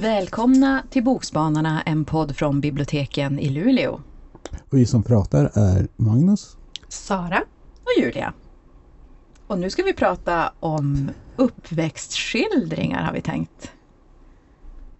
Välkomna 0.00 0.82
till 0.90 1.04
Bokspanarna, 1.04 1.82
en 1.82 2.04
podd 2.04 2.36
från 2.36 2.60
biblioteken 2.60 3.38
i 3.38 3.48
Luleå. 3.48 4.00
Och 4.70 4.78
vi 4.78 4.86
som 4.86 5.02
pratar 5.02 5.50
är 5.54 5.88
Magnus, 5.96 6.56
Sara 6.88 7.42
och 7.82 8.02
Julia. 8.02 8.32
Och 9.46 9.58
nu 9.58 9.70
ska 9.70 9.82
vi 9.82 9.92
prata 9.92 10.52
om 10.60 11.10
uppväxtskildringar 11.36 13.02
har 13.02 13.12
vi 13.12 13.20
tänkt. 13.20 13.72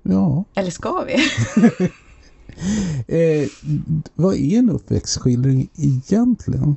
Ja. 0.02 0.44
Eller 0.54 0.70
ska 0.70 1.04
vi? 1.06 1.16
eh, 3.06 3.48
vad 4.14 4.34
är 4.34 4.58
en 4.58 4.70
uppväxtskildring 4.70 5.68
egentligen? 5.76 6.76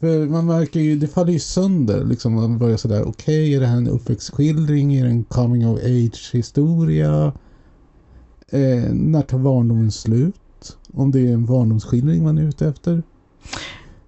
För 0.00 0.26
man 0.26 0.46
märker 0.46 0.80
ju, 0.80 0.96
det 0.96 1.08
faller 1.08 1.32
ju 1.32 1.38
sönder 1.38 2.04
liksom. 2.04 2.34
Man 2.34 2.58
börjar 2.58 2.76
sådär, 2.76 3.02
okej, 3.02 3.10
okay, 3.10 3.54
är 3.54 3.60
det 3.60 3.66
här 3.66 3.76
en 3.76 3.88
uppväxtskildring? 3.88 4.94
Är 4.94 5.04
det 5.04 5.10
en 5.10 5.24
coming 5.24 5.68
of 5.68 5.78
age 5.78 6.30
historia? 6.32 7.32
Eh, 8.48 8.92
när 8.92 9.22
tar 9.22 9.38
barndomen 9.38 9.92
slut? 9.92 10.76
Om 10.92 11.10
det 11.10 11.20
är 11.20 11.32
en 11.32 11.46
barndomsskildring 11.46 12.22
man 12.22 12.38
är 12.38 12.42
ute 12.42 12.68
efter? 12.68 13.02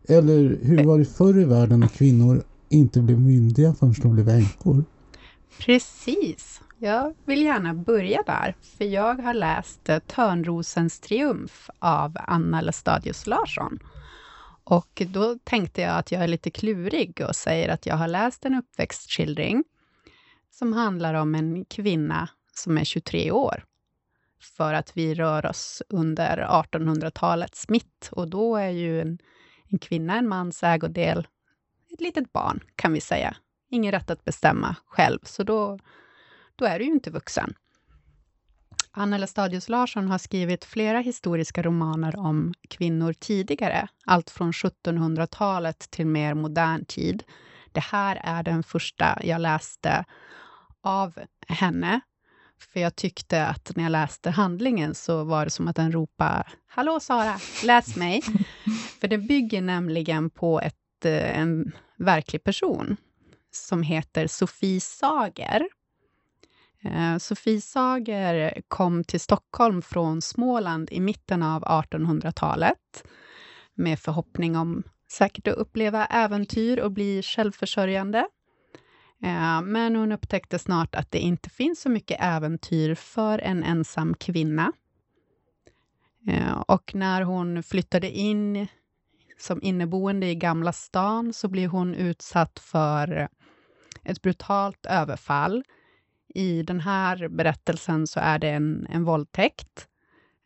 Eller 0.09 0.59
hur 0.63 0.85
var 0.85 0.99
det 0.99 1.05
förr 1.05 1.41
i 1.41 1.45
världen 1.45 1.81
när 1.81 1.89
kvinnor 1.89 2.43
inte 2.69 3.01
blev 3.01 3.21
myndiga 3.21 3.75
förrän 3.75 3.95
de 4.03 4.15
blev 4.15 4.29
änkor? 4.29 4.85
Precis. 5.59 6.61
Jag 6.85 7.15
vill 7.25 7.43
gärna 7.43 7.75
börja 7.75 8.23
där, 8.23 8.55
för 8.61 8.85
jag 8.85 9.15
har 9.15 9.35
läst 9.35 9.89
eh, 9.89 9.99
Törnrosens 9.99 11.01
triumf 11.01 11.71
av 11.79 12.17
Anna 12.21 12.61
Lestadius 12.61 13.27
Larsson. 13.27 13.79
Och 14.65 15.03
då 15.07 15.39
tänkte 15.45 15.81
jag 15.81 15.99
att 15.99 16.13
jag 16.13 16.23
är 16.23 16.29
lite 16.29 16.51
klurig 16.51 17.21
och 17.29 17.37
säger 17.37 17.69
att 17.69 17.87
jag 17.87 17.97
har 17.97 18.09
läst 18.09 18.45
en 18.45 18.55
uppväxtskildring 18.55 19.65
som 20.51 20.73
handlar 20.73 21.15
om 21.15 21.35
en 21.35 21.65
kvinna 21.65 22.29
som 22.55 22.79
är 22.79 22.85
23 22.85 23.31
år. 23.31 23.65
För 24.57 24.75
att 24.75 24.97
vi 24.97 25.15
rör 25.15 25.47
oss 25.47 25.83
under 25.89 26.37
1800-talets 26.37 27.69
mitt 27.69 28.09
och 28.13 28.29
då 28.29 28.57
är 28.57 28.71
ju 28.71 29.01
en, 29.01 29.19
en 29.69 29.79
kvinna 29.79 30.19
en 30.19 30.29
mans 30.29 30.63
ägodel, 30.63 31.27
ett 31.93 32.01
litet 32.01 32.33
barn 32.33 32.61
kan 32.77 32.93
vi 32.93 33.01
säga. 33.01 33.37
Ingen 33.71 33.93
rätt 33.93 34.11
att 34.11 34.25
bestämma 34.25 34.77
själv, 34.87 35.19
så 35.23 35.43
då, 35.43 35.79
då 36.57 36.65
är 36.65 36.79
du 36.79 36.85
ju 36.85 36.91
inte 36.91 37.11
vuxen. 37.11 37.55
Anna 38.95 39.19
Lestadius 39.19 39.69
Larsson 39.69 40.09
har 40.09 40.19
skrivit 40.19 40.65
flera 40.65 41.01
historiska 41.01 41.63
romaner 41.63 42.19
om 42.19 42.55
kvinnor 42.69 43.13
tidigare, 43.13 43.89
allt 44.07 44.31
från 44.31 44.53
1700-talet 44.53 45.91
till 45.91 46.07
mer 46.07 46.35
modern 46.35 46.85
tid. 46.85 47.23
Det 47.73 47.81
här 47.81 48.21
är 48.25 48.43
den 48.43 48.63
första 48.63 49.19
jag 49.23 49.41
läste 49.41 50.05
av 50.81 51.19
henne, 51.49 52.01
för 52.59 52.81
jag 52.81 52.97
tyckte 52.97 53.47
att 53.47 53.77
när 53.77 53.83
jag 53.83 53.91
läste 53.91 54.31
handlingen 54.31 54.95
så 54.95 55.25
var 55.25 55.45
det 55.45 55.51
som 55.51 55.69
att 55.69 55.77
den 55.77 55.93
ropade 55.93 56.45
”Hallå 56.67 57.01
Sara, 57.01 57.39
läs 57.65 57.97
mig!” 57.97 58.23
För 59.01 59.09
det 59.09 59.19
bygger 59.19 59.63
nämligen 59.63 60.31
på 60.31 60.61
ett, 60.61 61.05
eh, 61.05 61.39
en 61.39 61.73
verklig 61.99 62.45
person 62.45 62.97
som 63.51 63.83
heter 63.83 64.27
Sofie 64.27 64.81
Sager 64.81 65.69
Eh, 66.85 67.19
Sofie 67.19 67.61
Sager 67.61 68.63
kom 68.69 69.05
till 69.05 69.21
Stockholm 69.21 69.83
från 69.83 70.23
Småland 70.23 70.89
i 70.93 71.01
mitten 71.01 71.43
av 71.43 71.63
1800-talet 71.63 73.05
med 73.75 73.99
förhoppning 73.99 74.57
om 74.57 74.83
säkert 75.11 75.49
att 75.49 75.55
uppleva 75.55 76.07
äventyr 76.07 76.79
och 76.79 76.93
bli 76.93 77.23
självförsörjande. 77.23 78.19
Eh, 79.23 79.63
men 79.63 79.97
hon 79.97 80.13
upptäckte 80.13 80.59
snart 80.59 80.95
att 80.95 81.11
det 81.11 81.19
inte 81.19 81.51
finns 81.51 81.81
så 81.81 81.89
mycket 81.89 82.17
äventyr 82.21 82.95
för 82.95 83.39
en 83.39 83.63
ensam 83.65 84.15
kvinna. 84.15 84.73
Eh, 86.29 86.61
och 86.61 86.95
när 86.95 87.23
hon 87.23 87.63
flyttade 87.63 88.11
in 88.11 88.67
som 89.39 89.63
inneboende 89.63 90.27
i 90.27 90.35
Gamla 90.35 90.73
stan 90.73 91.33
så 91.33 91.49
blev 91.49 91.71
hon 91.71 91.95
utsatt 91.95 92.59
för 92.59 93.29
ett 94.05 94.23
brutalt 94.23 94.87
överfall 94.87 95.65
i 96.35 96.63
den 96.63 96.81
här 96.81 97.29
berättelsen 97.29 98.07
så 98.07 98.21
är 98.21 98.39
det 98.39 98.49
en, 98.49 98.87
en 98.91 99.05
våldtäkt 99.05 99.89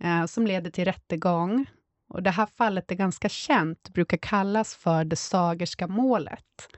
eh, 0.00 0.26
som 0.26 0.47
leder 0.47 0.70
till 0.70 0.84
rättegång. 0.84 1.66
Och 2.08 2.22
det 2.22 2.30
här 2.30 2.47
fallet 2.47 2.91
är 2.91 2.94
ganska 2.94 3.28
känt, 3.28 3.88
brukar 3.88 4.16
kallas 4.16 4.75
för 4.75 5.04
det 5.04 5.16
sagerska 5.16 5.86
målet. 5.86 6.69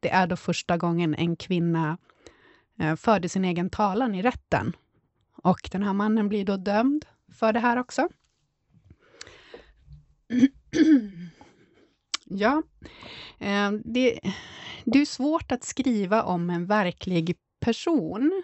Det 0.00 0.10
är 0.10 0.26
då 0.26 0.36
första 0.36 0.76
gången 0.76 1.14
en 1.14 1.36
kvinna 1.36 1.98
eh, 2.80 2.96
förde 2.96 3.28
sin 3.28 3.44
egen 3.44 3.70
talan 3.70 4.14
i 4.14 4.22
rätten. 4.22 4.76
Och 5.42 5.68
den 5.72 5.82
här 5.82 5.92
mannen 5.92 6.28
blir 6.28 6.44
då 6.44 6.56
dömd 6.56 7.04
för 7.32 7.52
det 7.52 7.60
här 7.60 7.76
också. 7.76 8.08
ja, 12.24 12.62
eh, 13.38 13.72
det, 13.84 14.20
det 14.84 14.98
är 14.98 15.06
svårt 15.06 15.52
att 15.52 15.64
skriva 15.64 16.22
om 16.22 16.50
en 16.50 16.66
verklig 16.66 17.36
person. 17.60 18.42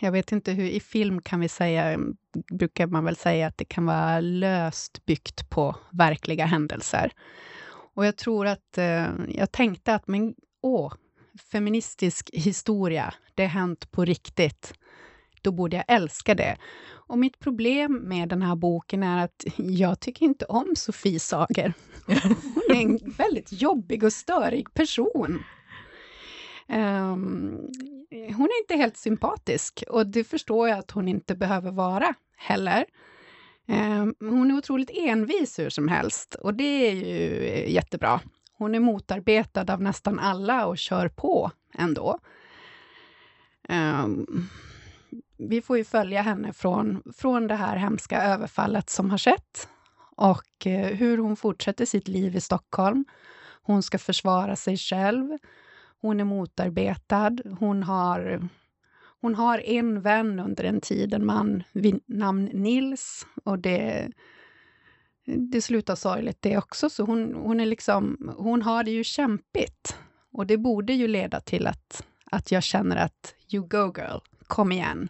Jag 0.00 0.12
vet 0.12 0.32
inte 0.32 0.52
hur, 0.52 0.68
i 0.68 0.80
film 0.80 1.22
kan 1.22 1.40
vi 1.40 1.48
säga, 1.48 1.98
brukar 2.52 2.86
man 2.86 3.04
väl 3.04 3.16
säga 3.16 3.46
att 3.46 3.58
det 3.58 3.64
kan 3.64 3.86
vara 3.86 4.20
löst 4.20 5.06
byggt 5.06 5.50
på 5.50 5.76
verkliga 5.90 6.46
händelser. 6.46 7.12
Och 7.94 8.06
jag 8.06 8.16
tror 8.16 8.46
att, 8.46 8.78
eh, 8.78 9.06
jag 9.28 9.52
tänkte 9.52 9.94
att, 9.94 10.08
men 10.08 10.34
åh, 10.62 10.92
feministisk 11.52 12.30
historia, 12.32 13.14
det 13.34 13.42
har 13.42 13.50
hänt 13.50 13.90
på 13.90 14.04
riktigt. 14.04 14.74
Då 15.42 15.52
borde 15.52 15.76
jag 15.76 15.84
älska 15.88 16.34
det. 16.34 16.56
Och 16.88 17.18
mitt 17.18 17.38
problem 17.38 17.92
med 17.92 18.28
den 18.28 18.42
här 18.42 18.56
boken 18.56 19.02
är 19.02 19.24
att 19.24 19.44
jag 19.56 20.00
tycker 20.00 20.26
inte 20.26 20.44
om 20.44 20.72
Sofie 20.76 21.20
Sager. 21.20 21.74
Hon 22.06 22.76
är 22.76 22.82
en 22.82 22.98
väldigt 23.18 23.52
jobbig 23.52 24.04
och 24.04 24.12
störig 24.12 24.74
person. 24.74 25.42
Um, 26.68 27.70
hon 28.10 28.46
är 28.46 28.62
inte 28.62 28.76
helt 28.76 28.96
sympatisk 28.96 29.84
och 29.88 30.06
det 30.06 30.24
förstår 30.24 30.68
jag 30.68 30.78
att 30.78 30.90
hon 30.90 31.08
inte 31.08 31.34
behöver 31.34 31.70
vara 31.70 32.14
heller. 32.36 32.84
Um, 33.68 34.14
hon 34.20 34.50
är 34.50 34.54
otroligt 34.54 34.90
envis 34.94 35.58
hur 35.58 35.70
som 35.70 35.88
helst 35.88 36.34
och 36.34 36.54
det 36.54 36.88
är 36.88 36.92
ju 36.92 37.44
eh, 37.46 37.70
jättebra. 37.70 38.20
Hon 38.58 38.74
är 38.74 38.80
motarbetad 38.80 39.72
av 39.72 39.82
nästan 39.82 40.18
alla 40.18 40.66
och 40.66 40.78
kör 40.78 41.08
på 41.08 41.50
ändå. 41.74 42.18
Um, 43.68 44.48
vi 45.38 45.62
får 45.62 45.78
ju 45.78 45.84
följa 45.84 46.22
henne 46.22 46.52
från, 46.52 47.02
från 47.16 47.46
det 47.46 47.54
här 47.54 47.76
hemska 47.76 48.22
överfallet 48.22 48.90
som 48.90 49.10
har 49.10 49.18
skett 49.18 49.68
och 50.16 50.66
eh, 50.66 50.86
hur 50.86 51.18
hon 51.18 51.36
fortsätter 51.36 51.86
sitt 51.86 52.08
liv 52.08 52.36
i 52.36 52.40
Stockholm. 52.40 53.04
Hon 53.62 53.82
ska 53.82 53.98
försvara 53.98 54.56
sig 54.56 54.76
själv. 54.76 55.38
Hon 56.00 56.20
är 56.20 56.24
motarbetad. 56.24 57.36
Hon 57.58 57.82
har, 57.82 58.48
hon 59.20 59.34
har 59.34 59.58
en 59.58 60.00
vän 60.00 60.40
under 60.40 60.64
en 60.64 60.80
tid, 60.80 61.14
en 61.14 61.26
man 61.26 61.62
vid 61.72 62.00
namn 62.06 62.44
Nils. 62.44 63.26
Och 63.44 63.58
det, 63.58 64.08
det 65.24 65.62
slutar 65.62 65.94
sorgligt 65.94 66.42
det 66.42 66.58
också. 66.58 66.90
Så 66.90 67.04
hon, 67.04 67.34
hon, 67.34 67.60
är 67.60 67.66
liksom, 67.66 68.34
hon 68.36 68.62
har 68.62 68.84
det 68.84 68.90
ju 68.90 69.04
kämpigt. 69.04 69.98
Och 70.32 70.46
det 70.46 70.56
borde 70.56 70.92
ju 70.92 71.08
leda 71.08 71.40
till 71.40 71.66
att, 71.66 72.04
att 72.30 72.52
jag 72.52 72.62
känner 72.62 72.96
att 72.96 73.34
you 73.52 73.66
go 73.68 73.92
girl, 73.96 74.18
kom 74.46 74.72
igen. 74.72 75.08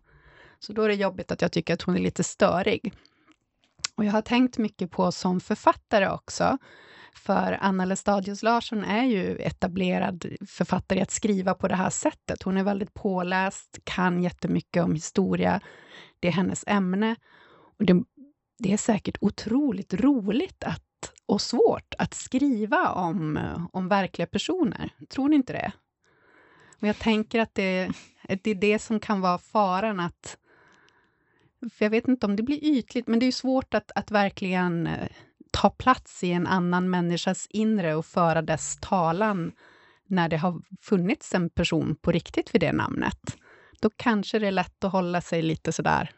Så 0.59 0.73
då 0.73 0.83
är 0.83 0.89
det 0.89 0.95
jobbigt 0.95 1.33
att 1.33 1.43
jag 1.43 1.53
tycker 1.53 1.75
att 1.75 1.83
hon 1.83 1.97
är 1.97 2.01
lite 2.01 2.25
störig. 2.25 2.93
Och 3.95 4.05
jag 4.05 4.13
har 4.13 4.23
tänkt 4.23 4.59
mycket 4.59 4.91
på 4.91 5.13
som 5.13 5.41
författare 5.41 6.09
också, 6.09 6.59
för 7.19 7.59
Anna 7.61 7.85
Lestadius 7.85 8.43
Larsson 8.43 8.85
är 8.85 9.05
ju 9.05 9.37
etablerad 9.37 10.27
författare 10.47 10.99
i 10.99 11.03
att 11.03 11.11
skriva 11.11 11.55
på 11.55 11.69
det 11.69 11.75
här 11.75 11.91
sättet. 11.91 12.43
Hon 12.43 12.57
är 12.57 12.65
väldigt 12.65 12.95
påläst, 12.95 13.79
kan 13.85 14.23
jättemycket 14.23 14.85
om 14.85 14.95
historia. 14.95 15.61
Det 16.21 16.29
är 16.29 16.33
hennes 16.33 16.65
ämne. 16.67 17.17
Och 17.79 17.85
det, 17.85 18.05
det 18.59 18.73
är 18.73 18.77
säkert 18.77 19.19
otroligt 19.21 19.95
roligt 19.95 20.65
att, 20.65 21.13
och 21.27 21.41
svårt 21.41 21.95
att 21.99 22.15
skriva 22.15 22.91
om, 22.91 23.39
om 23.73 23.89
verkliga 23.89 24.27
personer. 24.27 24.91
Tror 25.09 25.29
ni 25.29 25.37
inte 25.37 25.53
det? 25.53 25.73
Och 26.81 26.89
jag 26.89 26.99
tänker 26.99 27.41
att 27.41 27.55
det, 27.55 27.91
det 28.43 28.51
är 28.51 28.55
det 28.55 28.79
som 28.79 29.01
kan 29.01 29.21
vara 29.21 29.39
faran 29.39 30.01
att 30.01 30.37
för 31.73 31.85
jag 31.85 31.91
vet 31.91 32.09
inte 32.09 32.27
om 32.27 32.37
det 32.37 32.43
blir 32.43 32.65
ytligt, 32.65 33.07
men 33.07 33.19
det 33.19 33.27
är 33.27 33.33
svårt 33.33 33.75
att, 33.75 33.91
att 33.95 34.11
verkligen 34.11 34.87
eh, 34.87 35.09
ta 35.57 35.71
plats 35.71 36.25
i 36.25 36.33
en 36.33 36.47
annan 36.47 36.91
människas 36.91 37.47
inre 37.51 37.95
och 37.95 38.07
föra 38.07 38.43
dess 38.43 38.79
talan 38.81 39.53
när 40.07 40.29
det 40.29 40.37
har 40.37 40.63
funnits 40.83 41.35
en 41.35 41.51
person 41.51 41.97
på 42.03 42.13
riktigt 42.13 42.55
vid 42.55 42.61
det 42.61 42.73
namnet. 42.73 43.37
Då 43.81 43.91
kanske 43.97 44.39
det 44.39 44.47
är 44.47 44.53
lätt 44.53 44.85
att 44.85 44.93
hålla 44.93 45.21
sig 45.21 45.43
lite 45.43 45.73
sådär 45.73 46.11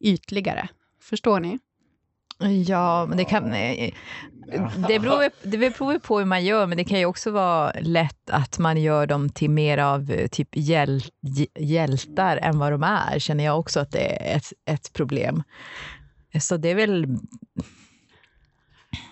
ytligare. 0.00 0.68
Förstår 1.02 1.40
ni? 1.40 1.58
Ja, 2.66 3.06
men 3.06 3.18
det 3.18 3.24
kan... 3.24 3.52
Eh, 3.52 3.94
det 4.88 4.98
beror, 4.98 5.48
det 5.48 5.58
beror 5.58 5.98
på 5.98 6.18
hur 6.18 6.26
man 6.26 6.44
gör, 6.44 6.66
men 6.66 6.76
det 6.76 6.84
kan 6.84 6.98
ju 6.98 7.06
också 7.06 7.30
vara 7.30 7.72
lätt 7.80 8.30
att 8.30 8.58
man 8.58 8.82
gör 8.82 9.06
dem 9.06 9.28
till 9.28 9.50
mer 9.50 9.78
av 9.78 10.10
eh, 10.10 10.28
typ 10.28 10.48
hjäl, 10.52 11.02
hjältar 11.58 12.36
än 12.36 12.58
vad 12.58 12.72
de 12.72 12.82
är, 12.82 13.18
känner 13.18 13.44
jag 13.44 13.58
också 13.58 13.80
att 13.80 13.92
det 13.92 14.32
är 14.32 14.36
ett, 14.36 14.52
ett 14.66 14.92
problem. 14.92 15.42
Så 16.40 16.56
det 16.56 16.68
är 16.68 16.74
väl... 16.74 17.06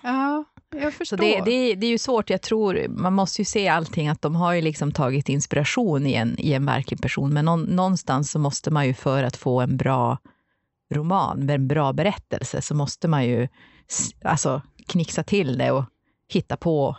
Ja, 0.02 0.44
jag 0.70 0.94
förstår. 0.94 1.16
Så 1.16 1.22
det, 1.22 1.40
det, 1.44 1.74
det 1.74 1.86
är 1.86 1.90
ju 1.90 1.98
svårt, 1.98 2.30
jag 2.30 2.42
tror, 2.42 2.88
man 2.88 3.12
måste 3.12 3.40
ju 3.40 3.44
se 3.44 3.68
allting, 3.68 4.08
att 4.08 4.22
de 4.22 4.36
har 4.36 4.52
ju 4.52 4.60
liksom 4.60 4.92
tagit 4.92 5.28
inspiration 5.28 6.06
i 6.06 6.14
en, 6.14 6.34
i 6.38 6.52
en 6.52 6.66
verklig 6.66 7.02
person, 7.02 7.34
men 7.34 7.44
någonstans 7.44 8.30
så 8.30 8.38
måste 8.38 8.70
man 8.70 8.86
ju 8.86 8.94
för 8.94 9.22
att 9.22 9.36
få 9.36 9.60
en 9.60 9.76
bra 9.76 10.18
roman, 10.94 11.46
med 11.46 11.54
en 11.54 11.68
bra 11.68 11.92
berättelse, 11.92 12.62
så 12.62 12.74
måste 12.74 13.08
man 13.08 13.26
ju 13.26 13.48
alltså, 14.22 14.62
knixa 14.86 15.22
till 15.22 15.58
det 15.58 15.70
och 15.70 15.84
hitta 16.28 16.56
på 16.56 16.96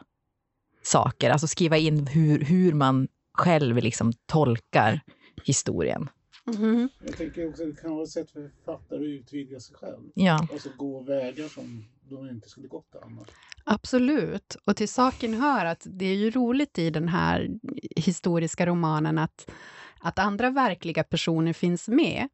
saker, 0.84 1.30
alltså 1.30 1.48
skriva 1.48 1.78
in 1.78 2.08
hur, 2.08 2.40
hur 2.40 2.74
man 2.74 3.08
själv 3.34 3.78
liksom 3.78 4.14
tolkar 4.26 5.02
historien. 5.44 6.10
Mm. 6.48 6.90
Jag 7.06 7.18
tänker 7.18 7.50
också 7.50 7.64
att 7.64 7.76
det 7.76 7.82
kan 7.82 7.92
vara 7.92 8.04
ett 8.04 8.10
sätt 8.10 8.32
för 8.32 8.52
författare 8.66 9.00
att 9.00 9.22
utvidga 9.22 9.60
sig 9.60 9.76
själv. 9.76 10.04
Ja. 10.14 10.48
Alltså 10.52 10.70
gå 10.78 11.02
vägar 11.02 11.48
som 11.48 11.86
de 12.10 12.30
inte 12.30 12.50
skulle 12.50 12.68
gått 12.68 12.96
annars. 13.02 13.30
Absolut. 13.66 14.58
Och 14.66 14.76
till 14.76 14.90
saken 14.90 15.34
hör 15.34 15.66
att 15.66 15.82
det 15.86 16.06
är 16.06 16.16
ju 16.16 16.32
roligt 16.32 16.80
i 16.80 16.90
den 16.90 17.08
här 17.08 17.50
historiska 17.96 18.66
romanen 18.66 19.18
att, 19.18 19.52
att 20.00 20.20
andra 20.20 20.50
verkliga 20.50 21.04
personer 21.04 21.54
finns 21.54 21.88
med. 21.88 22.30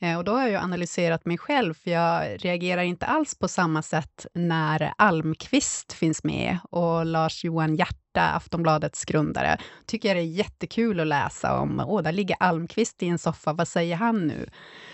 Eh, 0.00 0.18
och 0.18 0.24
då 0.24 0.32
har 0.32 0.40
jag 0.40 0.50
ju 0.50 0.56
analyserat 0.56 1.24
mig 1.24 1.38
själv, 1.38 1.74
för 1.74 1.90
jag 1.90 2.44
reagerar 2.44 2.82
inte 2.82 3.06
alls 3.06 3.38
på 3.38 3.48
samma 3.48 3.82
sätt 3.82 4.26
när 4.34 4.92
Almqvist 4.98 5.92
finns 5.92 6.24
med 6.24 6.58
och 6.70 7.06
Lars-Johan 7.06 7.70
Hierta, 7.70 8.22
Aftonbladets 8.22 9.04
grundare, 9.04 9.58
tycker 9.86 10.08
jag 10.08 10.16
det 10.16 10.20
är 10.20 10.24
jättekul 10.24 11.00
att 11.00 11.06
läsa 11.06 11.60
om. 11.60 11.80
Åh, 11.86 12.02
där 12.02 12.12
ligger 12.12 12.36
Almqvist 12.40 13.02
i 13.02 13.08
en 13.08 13.18
soffa, 13.18 13.52
vad 13.52 13.68
säger 13.68 13.96
han 13.96 14.26
nu? 14.26 14.48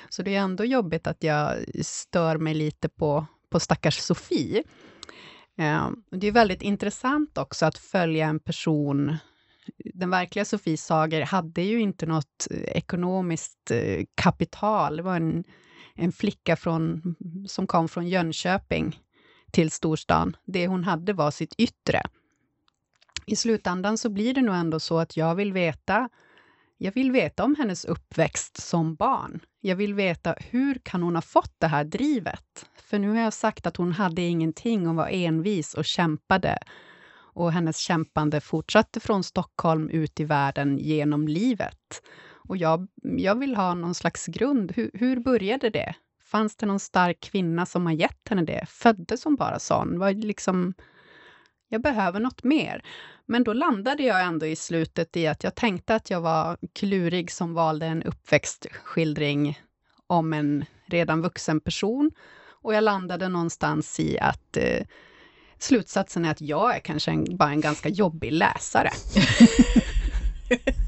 Så 0.08 0.22
det 0.22 0.34
är 0.34 0.40
ändå 0.40 0.64
jobbigt 0.64 1.06
att 1.06 1.22
jag 1.22 1.64
stör 1.82 2.38
mig 2.38 2.54
lite 2.54 2.88
på, 2.88 3.26
på 3.54 3.60
stackars 3.60 3.98
Sofie. 3.98 4.62
Eh, 5.58 5.90
det 6.10 6.26
är 6.26 6.32
väldigt 6.32 6.62
intressant 6.62 7.38
också 7.38 7.66
att 7.66 7.78
följa 7.78 8.26
en 8.26 8.40
person 8.40 9.16
den 9.94 10.10
verkliga 10.10 10.44
Sofie 10.44 10.76
Sager 10.76 11.22
hade 11.22 11.62
ju 11.62 11.80
inte 11.80 12.06
något 12.06 12.46
eh, 12.50 12.62
ekonomiskt 12.62 13.70
eh, 13.70 14.04
kapital. 14.14 14.96
Det 14.96 15.02
var 15.02 15.16
en, 15.16 15.44
en 15.94 16.12
flicka 16.12 16.56
från, 16.56 17.14
som 17.48 17.66
kom 17.66 17.88
från 17.88 18.08
Jönköping 18.08 19.00
till 19.50 19.70
storstan. 19.70 20.36
Det 20.44 20.66
hon 20.66 20.84
hade 20.84 21.12
var 21.12 21.30
sitt 21.30 21.54
yttre. 21.58 22.02
I 23.26 23.36
slutändan 23.36 23.98
så 23.98 24.08
blir 24.08 24.34
det 24.34 24.42
nog 24.42 24.54
ändå 24.54 24.80
så 24.80 24.98
att 24.98 25.16
jag 25.16 25.34
vill 25.34 25.52
veta 25.52 26.08
jag 26.78 26.92
vill 26.92 27.12
veta 27.12 27.44
om 27.44 27.56
hennes 27.58 27.84
uppväxt 27.84 28.62
som 28.62 28.94
barn. 28.94 29.40
Jag 29.60 29.76
vill 29.76 29.94
veta 29.94 30.34
hur 30.38 30.78
kan 30.82 31.02
hon 31.02 31.14
ha 31.14 31.22
fått 31.22 31.54
det 31.58 31.66
här 31.66 31.84
drivet? 31.84 32.66
För 32.76 32.98
nu 32.98 33.08
har 33.08 33.20
jag 33.20 33.32
sagt 33.32 33.66
att 33.66 33.76
hon 33.76 33.92
hade 33.92 34.22
ingenting 34.22 34.88
och 34.88 34.94
var 34.94 35.08
envis 35.08 35.74
och 35.74 35.84
kämpade 35.84 36.58
och 37.34 37.52
hennes 37.52 37.78
kämpande 37.78 38.40
fortsatte 38.40 39.00
från 39.00 39.24
Stockholm 39.24 39.88
ut 39.88 40.20
i 40.20 40.24
världen 40.24 40.78
genom 40.78 41.28
livet. 41.28 42.02
Och 42.48 42.56
jag, 42.56 42.88
jag 43.02 43.38
vill 43.38 43.56
ha 43.56 43.74
någon 43.74 43.94
slags 43.94 44.26
grund. 44.26 44.72
Hur, 44.72 44.90
hur 44.94 45.20
började 45.20 45.70
det? 45.70 45.94
Fanns 46.24 46.56
det 46.56 46.66
någon 46.66 46.80
stark 46.80 47.20
kvinna 47.20 47.66
som 47.66 47.86
har 47.86 47.92
gett 47.92 48.28
henne 48.28 48.42
det? 48.42 48.66
Föddes 48.68 49.24
hon 49.24 49.36
bara 49.36 49.58
sån? 49.58 49.98
Var 49.98 50.12
liksom, 50.12 50.74
jag 51.68 51.82
behöver 51.82 52.20
något 52.20 52.44
mer. 52.44 52.82
Men 53.26 53.44
då 53.44 53.52
landade 53.52 54.02
jag 54.02 54.22
ändå 54.22 54.46
i 54.46 54.56
slutet 54.56 55.16
i 55.16 55.26
att 55.26 55.44
jag 55.44 55.54
tänkte 55.54 55.94
att 55.94 56.10
jag 56.10 56.20
var 56.20 56.58
klurig 56.72 57.30
som 57.30 57.54
valde 57.54 57.86
en 57.86 58.02
uppväxtskildring 58.02 59.60
om 60.06 60.32
en 60.32 60.64
redan 60.86 61.22
vuxen 61.22 61.60
person. 61.60 62.10
Och 62.62 62.74
jag 62.74 62.84
landade 62.84 63.28
någonstans 63.28 64.00
i 64.00 64.18
att 64.18 64.56
eh, 64.56 64.86
slutsatsen 65.58 66.24
är 66.24 66.30
att 66.30 66.40
jag 66.40 66.76
är 66.76 66.80
kanske 66.80 67.10
en, 67.10 67.36
bara 67.36 67.50
en 67.50 67.60
ganska 67.60 67.88
jobbig 67.88 68.32
läsare. 68.32 68.90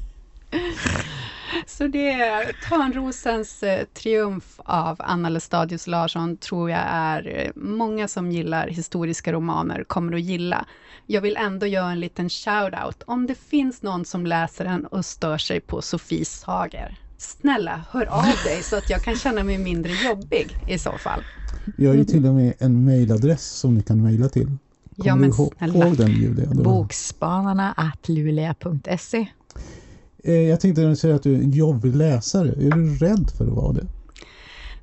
Så 1.77 1.87
det 1.87 2.11
är 2.11 2.69
Törnrosens 2.69 3.63
eh, 3.63 3.85
triumf 3.85 4.59
av 4.65 4.95
Anna 4.99 5.29
Lestadius 5.29 5.87
Larsson 5.87 6.37
tror 6.37 6.69
jag 6.69 6.83
är 6.87 7.37
eh, 7.37 7.51
många 7.55 8.07
som 8.07 8.31
gillar 8.31 8.67
historiska 8.67 9.33
romaner 9.33 9.83
kommer 9.83 10.13
att 10.13 10.21
gilla. 10.21 10.65
Jag 11.05 11.21
vill 11.21 11.37
ändå 11.37 11.65
göra 11.65 11.91
en 11.91 11.99
liten 11.99 12.29
shout-out. 12.29 13.03
Om 13.05 13.27
det 13.27 13.35
finns 13.35 13.81
någon 13.81 14.05
som 14.05 14.25
läser 14.25 14.65
den 14.65 14.85
och 14.85 15.05
stör 15.05 15.37
sig 15.37 15.59
på 15.59 15.81
Sofies 15.81 16.39
sagor, 16.39 16.95
snälla 17.17 17.81
hör 17.91 18.05
av 18.05 18.35
dig 18.45 18.63
så 18.63 18.75
att 18.75 18.89
jag 18.89 19.01
kan 19.01 19.15
känna 19.15 19.43
mig 19.43 19.57
mindre 19.57 19.91
jobbig 19.93 20.57
i 20.67 20.77
så 20.77 20.91
fall. 20.91 21.23
Jag 21.75 21.89
har 21.89 21.95
ju 21.95 22.05
till 22.05 22.25
och 22.25 22.33
med 22.33 22.53
en 22.59 22.85
mailadress 22.85 23.45
som 23.45 23.75
ni 23.75 23.83
kan 23.83 24.03
mejla 24.03 24.29
till. 24.29 24.45
Kommer 24.45 25.09
ja, 25.09 25.15
men 25.15 25.29
du 25.29 25.35
ihåg, 25.35 25.53
snälla. 25.57 25.85
ihåg 25.85 25.97
den 25.97 26.11
Julia? 26.11 26.49
Bokspanarna 26.63 27.73
Jag 30.23 30.59
tänkte 30.59 30.81
när 30.81 30.89
du 30.89 30.95
säger 30.95 31.15
att 31.15 31.23
du 31.23 31.33
är 31.33 31.37
en 31.39 31.51
jobbig 31.51 31.95
läsare, 31.95 32.47
är 32.49 32.71
du 32.71 32.97
rädd 32.97 33.31
för 33.37 33.43
att 33.47 33.53
vara 33.53 33.73
det? 33.73 33.87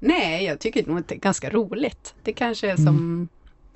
Nej, 0.00 0.44
jag 0.44 0.60
tycker 0.60 0.86
nog 0.86 0.98
att 0.98 1.08
det 1.08 1.14
är 1.14 1.18
ganska 1.18 1.50
roligt. 1.50 2.14
Det 2.22 2.32
kanske 2.32 2.70
är 2.70 2.76
som... 2.76 3.28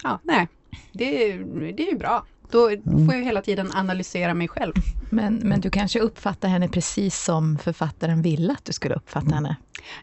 Ja, 0.02 0.20
nej. 0.22 0.48
Det, 0.92 1.30
är- 1.32 1.72
det 1.76 1.82
är 1.88 1.92
ju 1.92 1.98
bra. 1.98 2.24
Då 2.50 2.68
får 3.06 3.14
jag 3.14 3.24
hela 3.24 3.42
tiden 3.42 3.70
analysera 3.74 4.34
mig 4.34 4.48
själv. 4.48 4.72
Men, 5.10 5.34
men 5.34 5.60
du 5.60 5.70
kanske 5.70 6.00
uppfattar 6.00 6.48
henne 6.48 6.68
precis 6.68 7.24
som 7.24 7.58
författaren 7.58 8.22
ville 8.22 8.52
att 8.52 8.64
du 8.64 8.72
skulle 8.72 8.94
uppfatta 8.94 9.34
henne. 9.34 9.56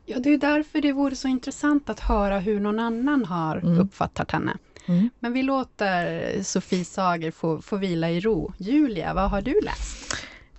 Ja, 0.06 0.20
det 0.20 0.30
är 0.34 0.38
därför 0.38 0.82
det 0.82 0.92
vore 0.94 1.16
så 1.16 1.28
intressant 1.28 1.90
att 1.90 2.00
höra 2.00 2.40
hur 2.40 2.60
någon 2.60 2.80
annan 2.80 3.26
har 3.26 3.58
Mm. 3.58 3.80
uppfattat 3.80 4.32
henne. 4.32 4.58
Mm. 4.86 5.10
Men 5.20 5.34
vi 5.34 5.44
låter 5.44 6.44
Sofie 6.44 6.86
Sager 6.86 7.32
få, 7.32 7.62
få 7.62 7.78
vila 7.78 8.10
i 8.12 8.20
ro. 8.20 8.54
Julia, 8.58 9.14
vad 9.14 9.30
har 9.30 9.42
du 9.42 9.62
läst? 9.62 10.16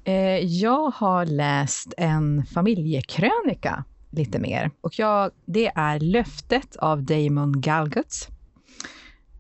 Eh, 0.07 0.39
jag 0.39 0.91
har 0.91 1.27
läst 1.27 1.95
en 1.97 2.47
familjekrönika 2.47 3.85
lite 4.11 4.39
mer. 4.39 4.71
Och 4.81 4.99
jag, 4.99 5.31
det 5.45 5.67
är 5.75 6.01
Löftet 6.01 6.77
av 6.77 7.03
Damon 7.03 7.61
Galgut. 7.61 8.29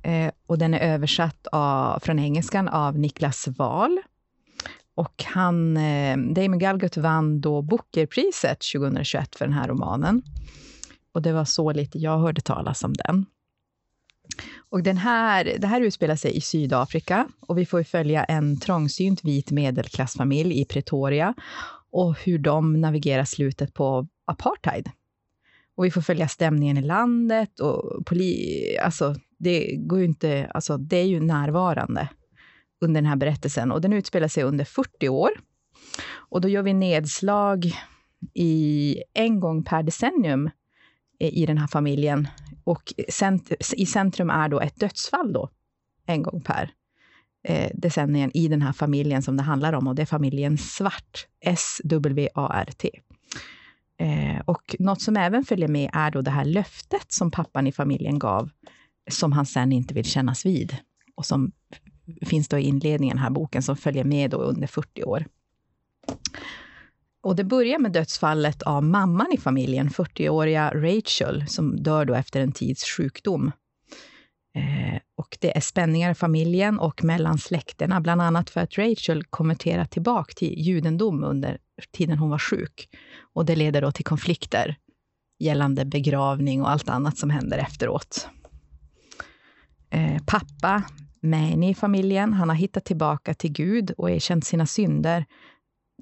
Eh, 0.03 0.31
och 0.47 0.59
den 0.59 0.75
är 0.75 0.79
översatt 0.79 1.47
av, 1.53 1.99
från 1.99 2.19
engelskan 2.19 2.69
av 2.69 2.99
Niklas 2.99 3.49
Wahl. 3.49 4.01
Och 4.95 5.25
han, 5.27 5.77
eh, 5.77 6.17
Damon 6.17 6.59
Galgut 6.59 6.97
vann 6.97 7.41
då 7.41 7.63
Bookerpriset 7.63 8.61
2021 8.75 9.37
för 9.37 9.45
den 9.45 9.55
här 9.55 9.69
romanen. 9.69 10.23
Och 11.13 11.23
det 11.23 11.33
var 11.33 11.45
så 11.45 11.73
lite 11.73 11.99
jag 11.99 12.19
hörde 12.19 12.41
talas 12.41 12.85
om 12.85 12.93
den. 12.93 13.27
Och 14.69 14.83
den 14.83 14.97
här, 14.97 15.57
det 15.59 15.67
här 15.67 15.81
utspelar 15.81 16.17
sig 16.17 16.37
i 16.37 16.41
Sydafrika 16.41 17.29
och 17.41 17.59
vi 17.59 17.67
får 17.67 17.83
följa 17.83 18.25
en 18.25 18.61
trångsynt 18.61 19.25
vit 19.25 19.51
medelklassfamilj 19.51 20.61
i 20.61 20.65
Pretoria 20.65 21.35
och 21.91 22.19
hur 22.19 22.39
de 22.39 22.81
navigerar 22.81 23.25
slutet 23.25 23.75
på 23.75 24.07
apartheid. 24.25 24.91
Och 25.77 25.85
vi 25.85 25.91
får 25.91 26.01
följa 26.01 26.29
stämningen 26.29 26.79
i 26.79 26.83
landet 26.83 27.61
och 27.61 28.07
poli, 28.07 28.79
alltså 28.83 29.15
det 29.39 29.77
går 29.77 29.99
ju 29.99 30.05
inte, 30.05 30.51
alltså 30.55 30.77
det 30.77 30.97
är 30.97 31.07
ju 31.07 31.21
närvarande 31.21 32.09
under 32.81 33.01
den 33.01 33.09
här 33.09 33.17
berättelsen 33.17 33.73
och 33.73 33.81
den 33.81 33.93
utspelar 33.93 34.29
sig 34.29 34.43
under 34.43 34.65
40 34.65 35.09
år. 35.09 35.31
Och 36.13 36.41
då 36.41 36.49
gör 36.49 36.63
vi 36.63 36.73
nedslag 36.73 37.73
i 38.35 38.97
en 39.15 39.41
gång 39.41 39.65
per 39.65 39.83
decennium 39.83 40.51
i 41.19 41.47
den 41.47 41.59
här 41.59 41.67
familjen 41.67 42.29
och 42.67 42.93
cent 43.09 43.53
i 43.77 43.87
centrum 43.87 44.31
är 44.31 44.49
då 44.49 44.61
ett 44.61 44.77
dödsfall 44.77 45.33
då, 45.33 45.51
en 46.07 46.23
gång 46.23 46.41
per 46.41 46.71
eh, 47.49 47.71
decennium 47.75 48.31
i 48.35 48.49
den 48.49 48.63
här 48.63 48.73
familjen 48.73 49.23
som 49.23 49.37
det 49.37 49.43
handlar 49.43 49.73
om. 49.73 49.87
Och 49.87 49.95
det 49.95 50.03
är 50.03 50.07
familjen 50.07 50.59
Svart, 50.59 51.27
S-W-A-R-T. 51.41 52.91
Eh, 53.99 54.41
och 54.45 54.77
något 54.79 55.03
som 55.03 55.17
även 55.17 55.45
följer 55.45 55.69
med 55.69 55.91
är 55.93 56.11
då 56.11 56.23
det 56.23 56.31
här 56.31 56.45
löftet 56.45 57.13
som 57.13 57.31
pappan 57.31 57.67
i 57.67 57.73
familjen 57.73 58.19
gav, 58.19 58.51
som 59.11 59.33
han 59.33 59.47
sen 59.47 59.73
inte 59.73 59.95
vill 59.95 60.05
kännas 60.05 60.47
vid. 60.47 60.77
Och 61.15 61.27
som 61.27 61.53
finns 62.27 62.49
då 62.49 62.59
i 62.59 62.63
inledningen 62.63 63.19
här 63.19 63.31
boken, 63.31 63.63
som 63.63 63.77
följer 63.77 64.05
med 64.05 64.31
då 64.31 64.37
under 64.37 64.67
40 64.67 65.05
år. 65.05 65.25
Och 67.27 67.37
det 67.37 67.45
börjar 67.45 67.79
med 67.79 67.93
dödsfallet 67.93 68.63
av 68.63 68.85
mamman 68.85 69.27
i 69.33 69.39
familjen, 69.39 69.89
40-åriga 69.89 70.73
Rachel, 70.75 71.45
som 71.49 71.83
dör 71.83 72.05
då 72.05 72.15
efter 72.15 72.41
en 72.41 72.53
tids 72.53 72.85
sjukdom. 72.85 73.53
Eh, 74.55 75.01
och 75.17 75.39
det 75.41 75.57
är 75.57 75.61
spänningar 75.61 76.11
i 76.11 76.15
familjen 76.15 76.79
och 76.79 77.05
mellan 77.05 77.39
släkterna, 77.39 78.01
bland 78.01 78.23
annat 78.23 78.51
för 78.51 78.61
att 78.61 78.79
Rachel 78.79 79.25
konverterar 79.25 79.85
tillbaka 79.85 80.33
till 80.37 80.59
judendom 80.59 81.25
under 81.25 81.59
tiden 81.93 82.19
hon 82.19 82.31
var 82.31 82.39
sjuk. 82.39 82.89
Och 83.35 83.45
det 83.45 83.57
leder 83.57 83.83
då 83.83 83.93
till 83.93 84.05
konflikter 84.05 84.77
gällande 85.39 85.85
begravning 85.85 86.63
och 86.63 86.71
allt 86.71 86.89
annat 86.89 87.19
som 87.19 87.31
händer 87.31 87.59
efteråt. 87.59 88.29
Eh, 89.91 90.23
pappa, 90.27 90.83
Mani 91.23 91.71
i 91.71 91.75
familjen, 91.75 92.33
han 92.33 92.49
har 92.49 92.57
hittat 92.57 92.85
tillbaka 92.85 93.35
till 93.35 93.53
Gud 93.53 93.91
och 93.91 94.11
erkänt 94.11 94.45
sina 94.45 94.67
synder. 94.67 95.25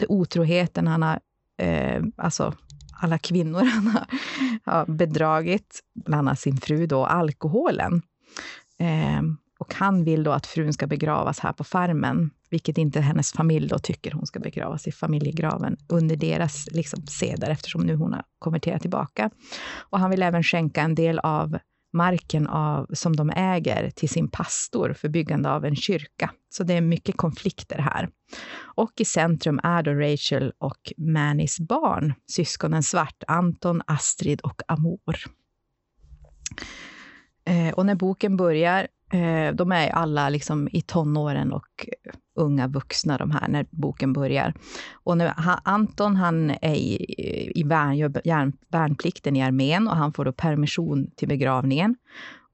Det 0.00 0.06
otroheten 0.06 0.86
han 0.86 1.02
har, 1.02 1.20
eh, 1.58 2.02
alltså 2.16 2.54
alla 3.00 3.18
kvinnor 3.18 3.64
han 3.74 3.86
har, 3.86 4.06
har 4.64 4.86
bedragit, 4.86 5.80
bland 5.94 6.28
annat 6.28 6.40
sin 6.40 6.56
fru 6.56 6.86
då, 6.86 7.06
alkoholen. 7.06 8.02
Eh, 8.78 9.22
och 9.58 9.74
han 9.74 10.04
vill 10.04 10.22
då 10.22 10.32
att 10.32 10.46
frun 10.46 10.72
ska 10.72 10.86
begravas 10.86 11.40
här 11.40 11.52
på 11.52 11.64
farmen, 11.64 12.30
vilket 12.50 12.78
inte 12.78 13.00
hennes 13.00 13.32
familj 13.32 13.68
då 13.68 13.78
tycker 13.78 14.12
hon 14.12 14.26
ska 14.26 14.40
begravas 14.40 14.86
i 14.86 14.92
familjegraven 14.92 15.76
under 15.88 16.16
deras 16.16 16.68
liksom, 16.70 17.06
seder, 17.06 17.50
eftersom 17.50 17.86
nu 17.86 17.94
hon 17.94 18.12
har 18.12 18.24
konverterat 18.38 18.80
tillbaka. 18.80 19.30
Och 19.90 19.98
han 19.98 20.10
vill 20.10 20.22
även 20.22 20.42
skänka 20.42 20.82
en 20.82 20.94
del 20.94 21.18
av 21.18 21.58
marken 21.92 22.46
av, 22.46 22.86
som 22.92 23.16
de 23.16 23.30
äger 23.30 23.90
till 23.90 24.08
sin 24.08 24.28
pastor 24.28 24.92
för 24.92 25.08
byggande 25.08 25.50
av 25.50 25.64
en 25.64 25.76
kyrka. 25.76 26.30
Så 26.56 26.64
det 26.64 26.74
är 26.74 26.80
mycket 26.80 27.16
konflikter 27.16 27.78
här. 27.78 28.08
Och 28.56 28.92
i 28.96 29.04
centrum 29.04 29.60
är 29.62 29.82
då 29.82 29.92
Rachel 29.92 30.52
och 30.58 30.92
Mannys 30.96 31.60
barn, 31.60 32.14
syskonen 32.26 32.82
Svart, 32.82 33.22
Anton, 33.26 33.82
Astrid 33.86 34.40
och 34.40 34.62
Amor. 34.68 35.16
Eh, 37.46 37.74
och 37.74 37.86
när 37.86 37.94
boken 37.94 38.36
börjar 38.36 38.86
Eh, 39.14 39.54
de 39.54 39.72
är 39.72 39.88
alla 39.88 40.28
liksom 40.28 40.68
i 40.72 40.82
tonåren 40.82 41.52
och 41.52 41.88
eh, 42.04 42.12
unga 42.34 42.68
vuxna, 42.68 43.18
de 43.18 43.30
här, 43.30 43.48
när 43.48 43.66
boken 43.70 44.12
börjar. 44.12 44.54
Och 44.92 45.18
nu, 45.18 45.30
han, 45.36 45.58
Anton 45.64 46.16
han 46.16 46.50
är 46.50 46.74
i, 46.74 47.52
i 47.54 47.62
värn, 47.62 47.96
gör 47.96 48.52
värnplikten 48.68 49.36
i 49.36 49.42
armén 49.42 49.88
och 49.88 49.96
han 49.96 50.12
får 50.12 50.24
då 50.24 50.32
permission 50.32 51.10
till 51.16 51.28
begravningen. 51.28 51.96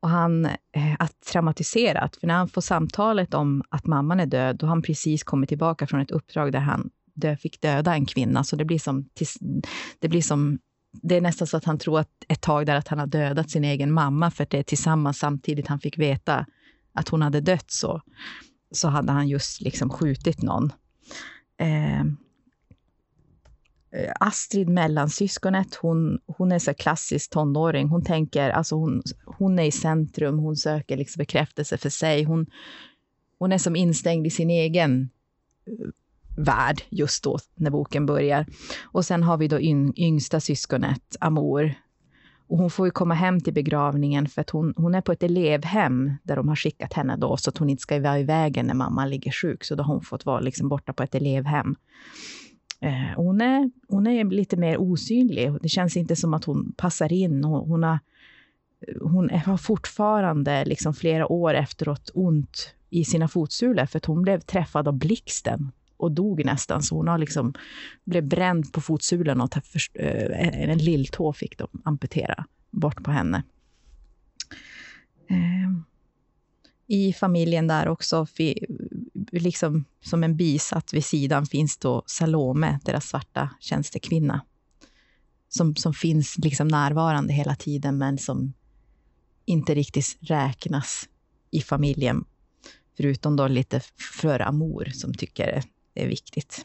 Och 0.02 0.08
han 0.08 0.44
är 0.44 0.56
eh, 1.00 1.06
traumatiserad, 1.32 2.16
för 2.20 2.26
när 2.26 2.34
han 2.34 2.48
får 2.48 2.60
samtalet 2.60 3.34
om 3.34 3.62
att 3.68 3.86
mamman 3.86 4.20
är 4.20 4.26
död, 4.26 4.56
då 4.56 4.66
har 4.66 4.68
han 4.68 4.82
precis 4.82 5.24
kommit 5.24 5.48
tillbaka 5.48 5.86
från 5.86 6.00
ett 6.00 6.10
uppdrag 6.10 6.52
där 6.52 6.60
han 6.60 6.90
dö, 7.14 7.36
fick 7.36 7.60
döda 7.60 7.94
en 7.94 8.06
kvinna. 8.06 8.44
Så 8.44 8.56
det 8.56 8.64
blir 8.64 8.78
som, 8.78 9.08
det 9.98 10.08
blir 10.08 10.22
som 10.22 10.58
det 10.92 11.16
är 11.16 11.20
nästan 11.20 11.46
så 11.46 11.56
att 11.56 11.64
han 11.64 11.78
tror 11.78 12.00
att 12.00 12.10
ett 12.28 12.40
tag 12.40 12.66
där 12.66 12.76
att 12.76 12.88
han 12.88 12.98
har 12.98 13.06
dödat 13.06 13.50
sin 13.50 13.64
egen 13.64 13.92
mamma, 13.92 14.30
för 14.30 14.42
att 14.42 14.50
det 14.50 14.58
är 14.58 14.62
tillsammans 14.62 15.18
samtidigt 15.18 15.66
han 15.66 15.80
fick 15.80 15.98
veta 15.98 16.46
att 16.92 17.08
hon 17.08 17.22
hade 17.22 17.40
dött 17.40 17.70
så, 17.70 18.02
så 18.70 18.88
hade 18.88 19.12
han 19.12 19.28
just 19.28 19.60
liksom 19.60 19.90
skjutit 19.90 20.42
någon. 20.42 20.72
Eh, 21.58 22.04
Eh, 23.92 24.12
Astrid, 24.20 24.68
mellansyskonet, 24.68 25.74
hon, 25.74 26.18
hon 26.26 26.52
är 26.52 26.58
så 26.58 26.74
klassisk 26.74 27.30
tonåring. 27.30 27.88
Hon 27.88 28.04
tänker, 28.04 28.50
alltså 28.50 28.76
hon, 28.76 29.02
hon 29.24 29.58
är 29.58 29.64
i 29.64 29.70
centrum, 29.70 30.38
hon 30.38 30.56
söker 30.56 30.96
liksom 30.96 31.20
bekräftelse 31.20 31.78
för 31.78 31.90
sig. 31.90 32.24
Hon, 32.24 32.46
hon 33.38 33.52
är 33.52 33.58
som 33.58 33.76
instängd 33.76 34.26
i 34.26 34.30
sin 34.30 34.50
egen 34.50 35.10
eh, 35.66 35.88
värld 36.36 36.82
just 36.88 37.24
då 37.24 37.38
när 37.54 37.70
boken 37.70 38.06
börjar. 38.06 38.46
Och 38.82 39.04
sen 39.04 39.22
har 39.22 39.36
vi 39.36 39.48
då 39.48 39.60
yngsta 39.96 40.40
syskonet, 40.40 41.16
Amor. 41.20 41.74
Och 42.48 42.58
hon 42.58 42.70
får 42.70 42.86
ju 42.86 42.90
komma 42.90 43.14
hem 43.14 43.40
till 43.40 43.54
begravningen 43.54 44.28
för 44.28 44.40
att 44.40 44.50
hon, 44.50 44.74
hon 44.76 44.94
är 44.94 45.00
på 45.00 45.12
ett 45.12 45.22
elevhem 45.22 46.12
där 46.22 46.36
de 46.36 46.48
har 46.48 46.56
skickat 46.56 46.92
henne 46.92 47.16
då 47.16 47.36
så 47.36 47.50
att 47.50 47.58
hon 47.58 47.70
inte 47.70 47.82
ska 47.82 48.00
vara 48.00 48.18
i 48.18 48.24
vägen 48.24 48.66
när 48.66 48.74
mamman 48.74 49.10
ligger 49.10 49.32
sjuk. 49.32 49.64
Så 49.64 49.74
då 49.74 49.82
har 49.82 49.94
hon 49.94 50.02
fått 50.02 50.26
vara 50.26 50.40
liksom 50.40 50.68
borta 50.68 50.92
på 50.92 51.02
ett 51.02 51.14
elevhem. 51.14 51.76
Eh, 52.80 53.16
hon, 53.16 53.40
är, 53.40 53.70
hon 53.88 54.06
är 54.06 54.24
lite 54.24 54.56
mer 54.56 54.80
osynlig. 54.80 55.52
Det 55.62 55.68
känns 55.68 55.96
inte 55.96 56.16
som 56.16 56.34
att 56.34 56.44
hon 56.44 56.72
passar 56.76 57.12
in. 57.12 57.44
Hon, 57.44 57.68
hon 57.68 57.82
har, 57.82 57.98
hon 59.00 59.30
har 59.30 59.56
fortfarande 59.56 60.64
liksom 60.64 60.94
flera 60.94 61.32
år 61.32 61.54
efteråt 61.54 62.10
ont 62.14 62.74
i 62.90 63.04
sina 63.04 63.28
fotsulor 63.28 63.86
för 63.86 63.98
att 63.98 64.04
hon 64.04 64.22
blev 64.22 64.40
träffad 64.40 64.88
av 64.88 64.98
blixten 64.98 65.72
och 65.96 66.12
dog 66.12 66.44
nästan. 66.44 66.82
Så 66.82 66.96
hon 66.96 67.08
har 67.08 67.18
liksom 67.18 67.54
blev 68.04 68.24
bränd 68.24 68.72
på 68.72 68.80
fotsulan 68.80 69.40
och 69.40 69.56
eh, 69.94 70.70
en 70.70 70.78
lilltå 70.78 71.32
fick 71.32 71.58
de 71.58 71.68
amputera 71.84 72.44
bort 72.70 73.04
på 73.04 73.10
henne. 73.10 73.42
Eh, 75.30 75.70
I 76.86 77.12
familjen 77.12 77.66
där 77.66 77.88
också, 77.88 78.26
liksom 79.30 79.84
som 80.00 80.24
en 80.24 80.36
bisatt 80.36 80.94
vid 80.94 81.04
sidan, 81.04 81.46
finns 81.46 81.78
då 81.78 82.02
Salome, 82.06 82.80
deras 82.84 83.08
svarta 83.08 83.50
tjänstekvinna. 83.60 84.44
Som, 85.48 85.76
som 85.76 85.94
finns 85.94 86.38
liksom 86.38 86.68
närvarande 86.68 87.32
hela 87.32 87.54
tiden, 87.54 87.98
men 87.98 88.18
som 88.18 88.52
inte 89.44 89.74
riktigt 89.74 90.18
räknas 90.20 91.08
i 91.50 91.60
familjen. 91.60 92.24
Förutom 92.96 93.36
då 93.36 93.48
lite 93.48 93.80
för 94.20 94.40
Amor 94.40 94.84
som 94.94 95.14
tycker 95.14 95.62
det 95.94 96.02
är 96.02 96.08
viktigt. 96.08 96.64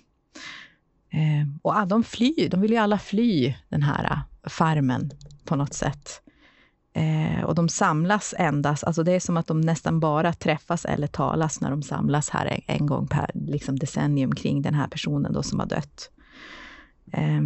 Eh, 1.10 1.48
och 1.62 1.88
de 1.88 2.04
flyr, 2.04 2.50
de 2.50 2.62
vill 2.62 2.72
ju 2.72 2.78
alla 2.78 3.00
fly 3.00 3.56
den 3.70 3.84
här 3.84 4.04
äh, 4.12 4.50
farmen 4.50 5.12
på 5.44 5.56
något 5.56 5.74
sätt. 5.74 6.22
Eh, 6.96 7.44
och 7.44 7.56
de 7.56 7.70
samlas 7.70 8.34
endast, 8.38 8.84
alltså 8.84 9.04
det 9.04 9.12
är 9.12 9.20
som 9.20 9.38
att 9.38 9.48
de 9.48 9.62
nästan 9.62 10.00
bara 10.00 10.34
träffas 10.34 10.86
eller 10.86 11.08
talas 11.08 11.62
när 11.62 11.70
de 11.70 11.84
samlas 11.84 12.30
här 12.30 12.46
en, 12.46 12.62
en 12.78 12.86
gång 12.86 13.08
per 13.08 13.32
liksom 13.34 13.80
decennium 13.80 14.36
kring 14.36 14.62
den 14.62 14.74
här 14.74 14.88
personen 14.88 15.34
då 15.34 15.44
som 15.44 15.60
har 15.60 15.66
dött. 15.66 16.12
Eh, 17.12 17.42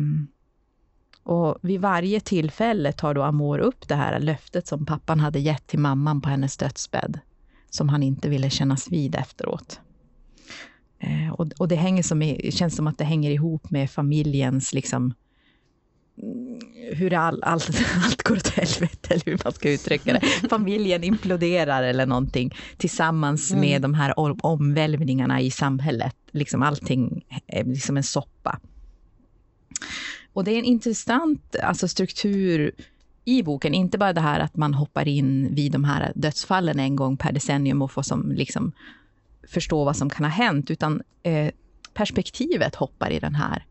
och 1.23 1.57
vid 1.61 1.81
varje 1.81 2.19
tillfälle 2.19 2.91
tar 2.91 3.13
då 3.13 3.23
Amor 3.23 3.59
upp 3.59 3.87
det 3.87 3.95
här 3.95 4.19
löftet 4.19 4.67
som 4.67 4.85
pappan 4.85 5.19
hade 5.19 5.39
gett 5.39 5.67
till 5.67 5.79
mamman 5.79 6.21
på 6.21 6.29
hennes 6.29 6.57
dödsbädd, 6.57 7.19
som 7.69 7.89
han 7.89 8.03
inte 8.03 8.29
ville 8.29 8.49
kännas 8.49 8.91
vid 8.91 9.15
efteråt. 9.15 9.79
Eh, 10.99 11.33
och, 11.33 11.47
och, 11.57 11.67
det 11.67 11.75
hänger 11.75 12.03
som, 12.03 12.21
känns 12.51 12.75
som 12.75 12.87
att 12.87 12.97
det 12.97 13.03
hänger 13.03 13.31
ihop 13.31 13.71
med 13.71 13.91
familjens 13.91 14.73
liksom, 14.73 15.13
hur 16.91 17.13
all, 17.13 17.43
allt, 17.43 17.69
allt 18.05 18.23
går 18.23 18.35
åt 18.35 18.47
helvete, 18.47 19.13
eller 19.13 19.25
hur 19.25 19.39
man 19.43 19.53
ska 19.53 19.71
uttrycka 19.71 20.13
det. 20.13 20.21
Familjen 20.49 21.03
imploderar 21.03 21.83
eller 21.83 22.05
någonting 22.05 22.55
tillsammans 22.77 23.51
mm. 23.51 23.61
med 23.61 23.81
de 23.81 23.93
här 23.93 24.13
omvälvningarna 24.45 25.41
i 25.41 25.51
samhället. 25.51 26.15
Liksom 26.31 26.63
allting 26.63 27.25
är 27.47 27.63
liksom 27.63 27.97
en 27.97 28.03
soppa. 28.03 28.59
Och 30.33 30.43
det 30.43 30.51
är 30.51 30.59
en 30.59 30.65
intressant 30.65 31.55
alltså 31.63 31.87
struktur 31.87 32.71
i 33.25 33.43
boken, 33.43 33.73
inte 33.73 33.97
bara 33.97 34.13
det 34.13 34.21
här 34.21 34.39
att 34.39 34.57
man 34.57 34.73
hoppar 34.73 35.07
in 35.07 35.55
vid 35.55 35.71
de 35.71 35.83
här 35.83 36.11
dödsfallen 36.15 36.79
en 36.79 36.95
gång 36.95 37.17
per 37.17 37.31
decennium 37.31 37.81
och 37.81 37.91
får 37.91 38.01
som 38.01 38.31
liksom 38.31 38.71
förstå 39.47 39.83
vad 39.83 39.95
som 39.95 40.09
kan 40.09 40.25
ha 40.25 40.31
hänt, 40.31 40.71
utan 40.71 41.01
eh, 41.23 41.51
perspektivet 41.93 42.75
hoppar 42.75 43.11
i 43.11 43.19
den 43.19 43.35
här. 43.35 43.65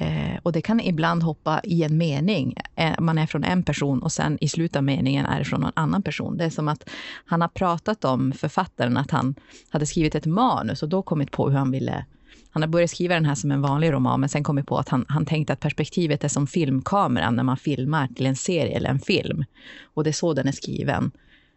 Eh, 0.00 0.38
och 0.42 0.52
det 0.52 0.62
kan 0.62 0.80
ibland 0.80 1.22
hoppa 1.22 1.60
i 1.64 1.82
en 1.82 1.98
mening. 1.98 2.54
Eh, 2.74 3.00
man 3.00 3.18
är 3.18 3.26
från 3.26 3.44
en 3.44 3.62
person 3.62 4.02
och 4.02 4.12
sen 4.12 4.38
i 4.40 4.48
slutet 4.48 4.76
av 4.76 4.84
meningen 4.84 5.26
är 5.26 5.38
det 5.38 5.44
från 5.44 5.60
någon 5.60 5.72
annan 5.74 6.02
person. 6.02 6.36
Det 6.36 6.44
är 6.44 6.50
som 6.50 6.68
att 6.68 6.88
han 7.24 7.40
har 7.40 7.48
pratat 7.48 8.04
om 8.04 8.32
författaren, 8.32 8.96
att 8.96 9.10
han 9.10 9.34
hade 9.68 9.86
skrivit 9.86 10.14
ett 10.14 10.26
manus 10.26 10.82
och 10.82 10.88
då 10.88 11.02
kommit 11.02 11.30
på 11.30 11.50
hur 11.50 11.58
han 11.58 11.70
ville 11.70 12.04
han 12.52 12.62
har 12.62 12.68
börjat 12.68 12.90
skriva 12.90 13.14
den 13.14 13.24
här 13.24 13.34
som 13.34 13.50
en 13.50 13.62
vanlig 13.62 13.92
roman, 13.92 14.20
men 14.20 14.28
sen 14.28 14.44
kommit 14.44 14.66
på 14.66 14.78
att 14.78 14.88
han, 14.88 15.04
han 15.08 15.26
tänkte 15.26 15.52
att 15.52 15.60
perspektivet 15.60 16.24
är 16.24 16.28
som 16.28 16.46
filmkameran 16.46 17.36
när 17.36 17.42
man 17.42 17.56
filmar 17.56 18.08
till 18.08 18.26
en 18.26 18.36
serie 18.36 18.76
eller 18.76 18.90
en 18.90 19.00
film. 19.00 19.44
Och 19.84 20.04
det 20.04 20.10
är 20.10 20.12
så 20.12 20.34
den 20.34 20.48
är 20.48 20.52
skriven. 20.52 21.10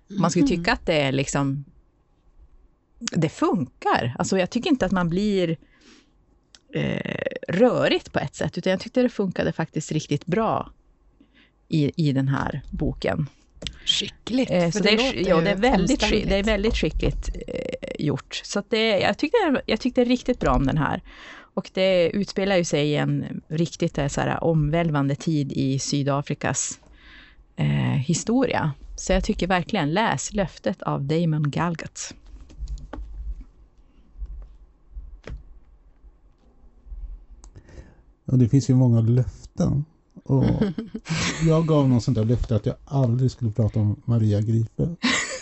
Man 0.07 0.31
skulle 0.31 0.45
mm. 0.45 0.57
tycka 0.57 0.73
att 0.73 0.85
det 0.85 1.01
är 1.01 1.12
liksom 1.12 1.65
det 3.00 3.29
funkar. 3.29 4.15
Alltså 4.19 4.38
jag 4.38 4.50
tycker 4.50 4.69
inte 4.69 4.85
att 4.85 4.91
man 4.91 5.09
blir 5.09 5.57
eh, 6.74 7.22
rörigt 7.48 8.13
på 8.13 8.20
ett 8.20 8.36
sätt, 8.36 8.58
utan 8.58 8.72
jag 8.72 8.80
tyckte 8.80 9.01
det 9.01 9.10
funkade 9.10 9.51
faktiskt 9.51 9.92
riktigt 9.92 10.25
bra 10.25 10.72
i, 11.68 12.10
i 12.10 12.12
den 12.12 12.27
här 12.27 12.62
boken. 12.72 13.27
Skickligt. 13.86 14.51
Eh, 14.51 14.70
så 14.70 14.80
det, 14.80 14.96
det, 14.96 15.08
är, 15.08 15.30
ja, 15.30 15.42
det, 15.42 15.50
är 15.50 15.56
väldigt, 15.56 16.00
det 16.00 16.39
är 16.39 16.44
väldigt 16.44 16.75
skickligt 16.75 17.30
eh, 17.48 18.06
gjort. 18.06 18.42
Så 18.44 18.63
det, 18.70 19.00
jag, 19.00 19.18
tyckte, 19.18 19.62
jag 19.65 19.80
tyckte 19.80 20.03
riktigt 20.03 20.39
bra 20.39 20.51
om 20.51 20.65
den 20.65 20.77
här. 20.77 21.01
Och 21.53 21.70
det 21.74 22.10
utspelar 22.10 22.56
ju 22.58 22.63
sig 22.63 22.88
i 22.88 22.96
en 22.96 23.42
riktigt 23.48 23.98
eh, 23.98 24.08
så 24.08 24.22
här, 24.22 24.44
omvälvande 24.44 25.15
tid 25.15 25.51
i 25.51 25.80
Sydafrikas 25.80 26.80
eh, 27.56 27.98
historia. 28.06 28.72
Så 28.96 29.13
jag 29.13 29.24
tycker 29.24 29.48
verkligen, 29.48 29.94
läs 29.94 30.34
Löftet 30.34 30.82
av 30.82 31.03
Damon 31.03 31.51
Galgut. 31.51 32.13
Och 38.33 38.39
det 38.39 38.49
finns 38.49 38.69
ju 38.69 38.75
många 38.75 39.01
löften. 39.01 39.85
Och 40.23 40.45
jag 41.47 41.67
gav 41.67 41.89
någon 41.89 42.01
sånt 42.01 42.17
där 42.17 42.25
löfte 42.25 42.55
att 42.55 42.65
jag 42.65 42.75
aldrig 42.85 43.31
skulle 43.31 43.51
prata 43.51 43.79
om 43.79 44.01
Maria 44.05 44.41
Gripe. 44.41 44.95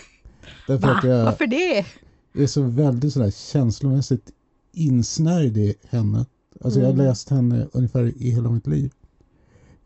Därför 0.67 0.87
Va? 0.87 0.97
att 0.97 1.03
jag 1.03 1.25
Varför 1.25 1.47
det? 1.47 1.85
är 2.33 2.47
så 2.47 2.61
väldigt 2.61 3.13
sådär 3.13 3.31
känslomässigt 3.31 4.31
insnärjd 4.71 5.57
i 5.57 5.75
henne. 5.89 6.25
Alltså 6.61 6.79
mm. 6.79 6.81
jag 6.81 6.87
har 6.87 6.93
mm. 6.93 7.05
läst 7.05 7.29
henne 7.29 7.67
ungefär 7.71 8.13
i 8.17 8.31
hela 8.31 8.49
mitt 8.51 8.67
liv. 8.67 8.91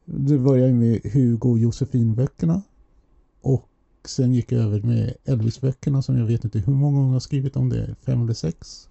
Det 0.06 0.38
började 0.38 0.74
med 0.74 1.02
Hugo 1.04 1.50
och 1.50 1.60
Josefin-böckerna. 1.60 2.62
Och 3.42 3.70
sen 4.06 4.34
gick 4.34 4.52
jag 4.52 4.62
över 4.62 4.82
med 4.82 5.14
Elvis-böckerna 5.26 6.02
som 6.02 6.18
jag 6.18 6.26
vet 6.26 6.44
inte 6.44 6.60
hur 6.60 6.74
många 6.74 6.98
gånger 6.98 7.10
jag 7.10 7.16
har 7.16 7.20
skrivit 7.20 7.56
om 7.56 7.70
det, 7.70 7.96
fem 8.02 8.24
eller 8.24 8.34
sex. 8.34 8.90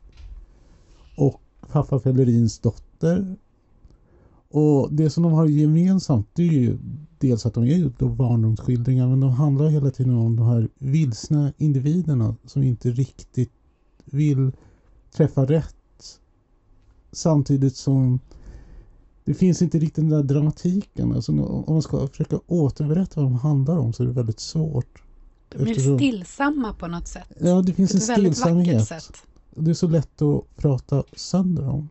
Och 1.16 1.40
Pappa 1.72 1.98
Pellerins 1.98 2.58
dotter. 2.58 3.36
Och 4.56 4.92
det 4.92 5.10
som 5.10 5.22
de 5.22 5.32
har 5.32 5.46
gemensamt 5.46 6.28
det 6.32 6.42
är 6.42 6.52
ju 6.52 6.78
dels 7.18 7.46
att 7.46 7.54
de 7.54 7.64
är 7.64 7.76
ju 7.76 7.90
då 7.98 8.08
barndomsskildringar 8.08 9.08
men 9.08 9.20
de 9.20 9.30
handlar 9.30 9.68
hela 9.68 9.90
tiden 9.90 10.14
om 10.14 10.36
de 10.36 10.46
här 10.46 10.68
vilsna 10.78 11.52
individerna 11.56 12.36
som 12.44 12.62
inte 12.62 12.90
riktigt 12.90 13.52
vill 14.04 14.52
träffa 15.16 15.44
rätt. 15.44 16.20
Samtidigt 17.12 17.76
som 17.76 18.20
det 19.24 19.34
finns 19.34 19.62
inte 19.62 19.78
riktigt 19.78 20.08
den 20.08 20.08
där 20.08 20.22
dramatiken. 20.22 21.12
Alltså, 21.12 21.32
om 21.32 21.74
man 21.74 21.82
ska 21.82 22.06
försöka 22.06 22.40
återberätta 22.46 23.20
vad 23.20 23.30
de 23.30 23.34
handlar 23.34 23.78
om 23.78 23.92
så 23.92 24.02
är 24.02 24.06
det 24.06 24.12
väldigt 24.12 24.40
svårt. 24.40 25.02
De 25.48 25.58
är 25.58 25.70
Eftersom... 25.70 25.98
stillsamma 25.98 26.74
på 26.74 26.86
något 26.86 27.08
sätt. 27.08 27.32
Ja, 27.40 27.62
det 27.62 27.72
finns 27.72 27.94
en 27.94 28.00
stillsamhet. 28.00 28.92
Det 29.56 29.70
är 29.70 29.74
så 29.74 29.88
lätt 29.88 30.22
att 30.22 30.56
prata 30.56 31.04
sönder 31.16 31.68
om. 31.68 31.88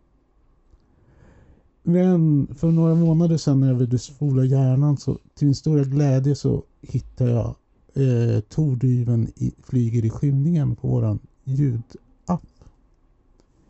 Men 1.83 2.47
för 2.55 2.71
några 2.71 2.95
månader 2.95 3.37
sedan 3.37 3.59
när 3.59 3.67
jag 3.67 3.75
ville 3.75 3.99
spola 3.99 4.45
hjärnan 4.45 4.97
så 4.97 5.17
till 5.33 5.47
min 5.47 5.55
stora 5.55 5.83
glädje 5.83 6.35
så 6.35 6.63
hittade 6.81 7.31
jag 7.31 7.55
eh, 7.93 8.39
Tordyven 8.39 9.31
i, 9.35 9.53
flyger 9.63 10.05
i 10.05 10.09
skymningen 10.09 10.75
på 10.75 10.87
våran 10.87 11.19
ljudapp. 11.43 12.43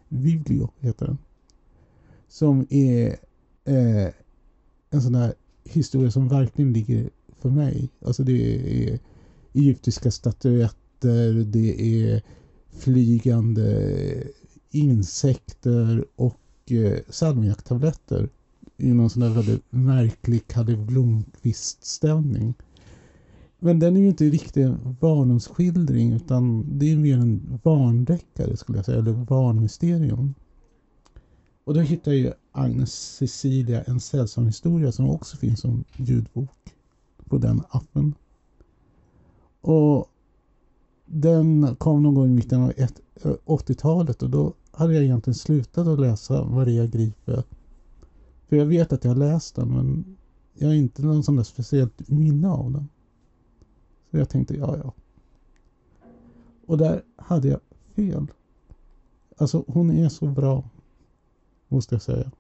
Vivlio 0.08 0.70
heter 0.80 1.06
den. 1.06 1.18
Som 2.28 2.68
är 2.70 3.08
eh, 3.66 4.14
en 4.90 5.02
sån 5.02 5.14
där 5.14 5.34
historia 5.64 6.12
som 6.12 6.28
verkligen 6.28 6.74
ligger 6.74 7.10
för 7.40 7.50
mig. 7.50 7.90
Alltså 8.06 8.24
det 8.24 8.90
är 8.90 9.00
egyptiska 9.54 10.12
statyetter, 10.12 11.34
det 11.34 12.04
är 12.04 12.22
flygande 12.72 14.24
insekter 14.72 16.06
och 16.16 16.40
eh, 16.72 17.00
salmiaktabletter 17.10 18.30
i 18.78 18.94
någon 18.94 19.10
sån 19.10 19.22
där 19.22 19.30
väldigt 19.30 19.64
märklig 19.70 20.48
Kalle 20.48 20.78
Blomkvist-stämning. 20.78 22.54
Men 23.60 23.80
den 23.80 23.96
är 23.96 24.02
ju 24.02 24.08
inte 24.08 24.26
riktigt 24.26 24.66
en 24.66 24.98
barndomsskildring 25.00 26.14
utan 26.14 26.66
det 26.80 26.92
är 26.92 26.98
mer 26.98 27.18
en 27.18 27.60
barndeckare 27.64 28.58
skulle 28.58 28.78
jag 28.78 28.86
säga, 28.86 29.00
eller 29.00 29.14
barnmysterium. 29.14 30.34
Och 31.64 31.74
då 31.74 31.80
hittar 31.80 32.12
jag 32.12 32.34
Agnes 32.52 33.16
Cecilia, 33.16 33.84
en 33.84 34.00
sällsam 34.00 34.46
historia 34.46 34.92
som 34.92 35.10
också 35.10 35.38
finns 35.38 35.60
som 35.60 35.84
ljudbok 35.96 36.76
på 37.26 37.38
den 37.38 37.62
appen. 37.70 38.16
Och 39.62 40.10
den 41.06 41.76
kom 41.76 42.04
någon 42.04 42.14
gång 42.14 42.26
i 42.26 42.34
mitten 42.34 42.62
av 42.62 42.72
80-talet 43.46 44.22
eh, 44.22 44.26
och 44.26 44.32
då 44.32 44.54
hade 44.74 44.94
jag 44.94 45.04
egentligen 45.04 45.36
slutat 45.36 45.88
att 45.88 46.00
läsa 46.00 46.46
Maria 46.46 46.86
Gripe. 46.86 47.44
För 48.48 48.56
jag 48.56 48.66
vet 48.66 48.94
att 48.94 49.04
jag 49.04 49.12
har 49.12 49.16
läst 49.16 49.56
den 49.56 49.68
men 49.68 50.18
jag 50.54 50.68
har 50.68 50.76
inte 50.76 51.02
någon 51.02 51.24
sån 51.24 51.36
där 51.36 51.44
speciellt 51.44 52.10
minne 52.10 52.50
av 52.50 52.72
den. 52.72 52.90
Så 54.12 54.18
jag 54.18 54.30
tänkte, 54.30 54.58
ja 54.58 54.78
ja. 54.78 54.94
Och 56.66 56.78
där 56.78 57.04
hade 57.16 57.48
jag 57.48 57.60
fel. 57.96 58.28
Alltså 59.38 59.64
hon 59.68 59.92
är 59.92 60.10
så 60.10 60.26
bra. 60.26 60.70
Måste 61.68 61.96
jag 61.96 62.02
säga. 62.02 62.32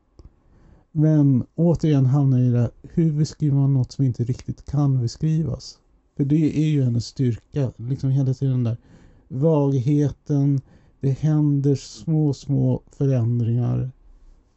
Men 0.91 1.45
återigen 1.55 2.05
hamnar 2.05 2.37
jag 2.39 2.47
i 2.47 2.51
det 2.51 2.71
hur 2.81 3.11
beskriver 3.11 3.55
man 3.55 3.73
något 3.73 3.91
som 3.91 4.05
inte 4.05 4.23
riktigt 4.23 4.65
kan 4.65 5.01
beskrivas? 5.01 5.79
För 6.17 6.25
det 6.25 6.57
är 6.57 6.67
ju 6.67 6.83
hennes 6.83 7.05
styrka, 7.05 7.71
liksom 7.77 8.09
hela 8.09 8.33
tiden 8.33 8.53
den 8.53 8.63
där 8.63 8.77
vagheten, 9.27 10.61
det 11.03 11.11
händer 11.11 11.75
små, 11.75 12.33
små 12.33 12.81
förändringar. 12.91 13.91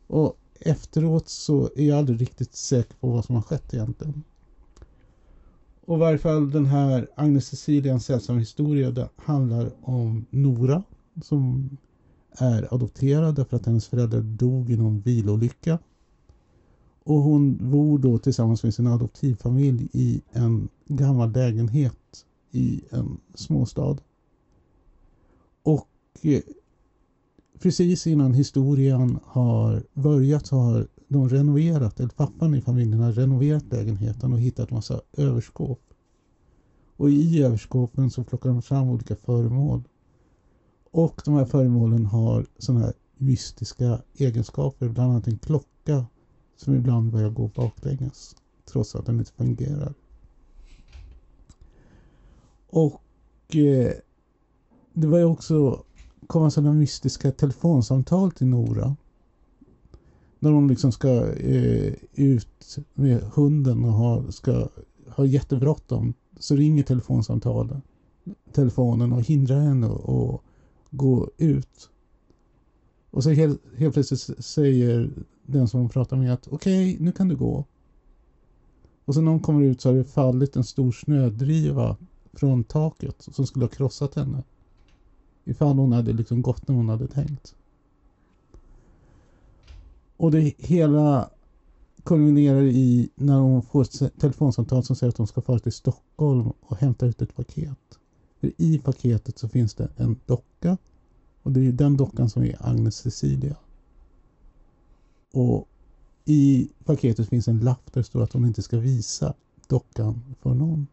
Och 0.07 0.39
efteråt 0.61 1.29
så 1.29 1.71
är 1.77 1.85
jag 1.89 1.99
aldrig 1.99 2.21
riktigt 2.21 2.55
säker 2.55 2.95
på 3.01 3.11
vad 3.11 3.25
som 3.25 3.35
har 3.35 3.43
skett 3.43 3.75
egentligen. 3.75 4.23
Och 5.81 5.97
i 5.97 6.01
varje 6.01 6.19
fall 6.19 6.51
den 6.51 6.67
här 6.67 7.09
Agnes 7.17 7.47
Cecilians 7.47 8.05
sällsamma 8.05 8.39
historia 8.39 8.91
det 8.91 9.09
handlar 9.17 9.71
om 9.83 10.27
Nora 10.31 10.83
som 11.23 11.71
är 12.31 12.75
adopterad 12.75 13.35
därför 13.35 13.57
att 13.57 13.67
hennes 13.67 13.89
föräldrar 13.89 14.21
dog 14.21 14.71
i 14.71 14.77
någon 14.77 15.01
bilolycka. 15.01 15.79
Och 17.05 17.21
hon 17.21 17.71
bor 17.71 17.99
då 17.99 18.19
tillsammans 18.19 18.63
med 18.63 18.75
sin 18.75 18.87
adoptivfamilj 18.87 19.89
i 19.93 20.23
en 20.33 20.69
gammal 20.85 21.33
lägenhet 21.33 22.27
i 22.51 22.83
en 22.91 23.21
småstad. 23.35 23.97
Och 25.63 25.89
Eh, 26.23 26.41
precis 27.59 28.07
innan 28.07 28.35
historien 28.35 29.19
har 29.25 29.83
börjat 29.95 30.47
så 30.47 30.57
har 30.57 30.87
de 31.09 31.29
renoverat, 31.29 32.01
eller 32.01 32.09
pappan 32.09 32.55
i 32.55 32.61
familjen 32.61 33.01
har 33.01 33.13
renoverat 33.13 33.73
lägenheten 33.73 34.33
och 34.33 34.41
hittat 34.41 34.71
massa 34.71 35.01
överskåp. 35.17 35.81
Och 36.97 37.11
i 37.11 37.43
överskåpen 37.43 38.11
så 38.11 38.25
plockar 38.25 38.51
de 38.51 38.63
fram 38.63 38.89
olika 38.89 39.17
föremål. 39.17 39.83
Och 40.91 41.23
de 41.25 41.35
här 41.35 41.45
föremålen 41.45 42.07
har 42.07 42.47
sådana 42.59 42.85
här 42.85 42.95
mystiska 43.17 44.03
egenskaper, 44.15 44.89
bland 44.89 45.13
annat 45.13 45.27
en 45.27 45.39
klocka 45.39 46.07
som 46.57 46.75
ibland 46.75 47.13
börjar 47.13 47.31
gå 47.31 47.49
baklänges 47.49 48.37
trots 48.65 48.95
att 48.95 49.07
den 49.07 49.19
inte 49.19 49.33
fungerar. 49.33 49.95
Och 52.67 53.03
eh, 53.57 53.93
det 54.93 55.07
var 55.07 55.19
ju 55.19 55.25
också 55.25 55.85
komma 56.27 56.51
sådana 56.51 56.73
mystiska 56.73 57.33
telefonsamtal 57.33 58.33
till 58.33 58.47
Nora. 58.47 58.97
När 60.39 60.51
hon 60.51 60.69
liksom 60.69 60.93
ska 60.93 61.33
eh, 61.33 61.95
ut 62.15 62.79
med 62.95 63.21
hunden 63.23 63.85
och 63.85 63.93
ha, 63.93 64.33
ska 64.33 64.69
ha 65.09 65.25
jättebråttom 65.25 66.15
så 66.39 66.57
ringer 66.57 66.83
telefonsamtalen 66.83 67.83
telefonen 68.53 69.13
och 69.13 69.23
hindrar 69.23 69.61
henne 69.61 69.87
att 69.87 70.41
gå 70.91 71.31
ut. 71.37 71.91
Och 73.11 73.23
så 73.23 73.31
helt, 73.31 73.63
helt 73.77 73.95
plötsligt 73.95 74.45
säger 74.45 75.11
den 75.43 75.69
som 75.69 75.81
hon 75.81 75.89
pratar 75.89 76.17
med 76.17 76.33
att 76.33 76.49
okej, 76.49 76.95
okay, 76.95 77.05
nu 77.05 77.13
kan 77.13 77.29
du 77.29 77.37
gå. 77.37 77.65
Och 79.05 79.15
sen 79.15 79.25
när 79.25 79.31
hon 79.31 79.41
kommer 79.41 79.63
ut 79.63 79.81
så 79.81 79.89
har 79.89 79.97
det 79.97 80.05
fallit 80.05 80.57
en 80.57 80.65
stor 80.65 80.93
snödriva 80.93 81.97
från 82.33 82.65
taket 82.65 83.29
som 83.33 83.47
skulle 83.47 83.65
ha 83.65 83.71
krossat 83.71 84.15
henne. 84.15 84.43
Ifall 85.49 85.79
hon 85.79 85.93
hade 85.93 86.13
liksom 86.13 86.43
gått 86.43 86.69
när 86.69 86.75
hon 86.75 86.89
hade 86.89 87.07
tänkt. 87.09 87.55
Och 90.17 90.31
det 90.31 90.55
hela 90.59 91.31
kulminerar 92.05 92.63
i 92.63 93.11
när 93.15 93.39
hon 93.39 93.63
får 93.63 93.83
ett 93.83 94.21
telefonsamtal 94.21 94.85
som 94.85 94.97
säger 94.97 95.09
att 95.09 95.19
hon 95.19 95.27
ska 95.27 95.41
fara 95.41 95.59
till 95.59 95.73
Stockholm 95.73 96.53
och 96.61 96.77
hämta 96.77 97.07
ut 97.07 97.23
ett 97.23 97.37
paket. 97.37 97.99
För 98.41 98.53
i 98.57 98.79
paketet 98.79 99.39
så 99.39 99.49
finns 99.49 99.75
det 99.75 99.89
en 99.97 100.21
docka 100.27 100.77
och 101.43 101.53
det 101.53 101.61
är 101.61 101.73
den 101.73 101.97
dockan 101.97 102.31
som 102.31 102.43
är 102.43 102.57
Agnes 102.61 102.97
Cecilia. 102.97 103.57
Och 105.33 105.69
i 106.25 106.71
paketet 106.85 107.29
finns 107.29 107.49
en 107.49 107.61
lapp 107.61 107.93
där 107.93 108.01
det 108.01 108.05
står 108.05 108.23
att 108.23 108.33
hon 108.33 108.47
inte 108.47 108.63
ska 108.63 108.79
visa 108.79 109.35
dockan 109.69 110.35
för 110.41 110.55
någon. 110.55 110.87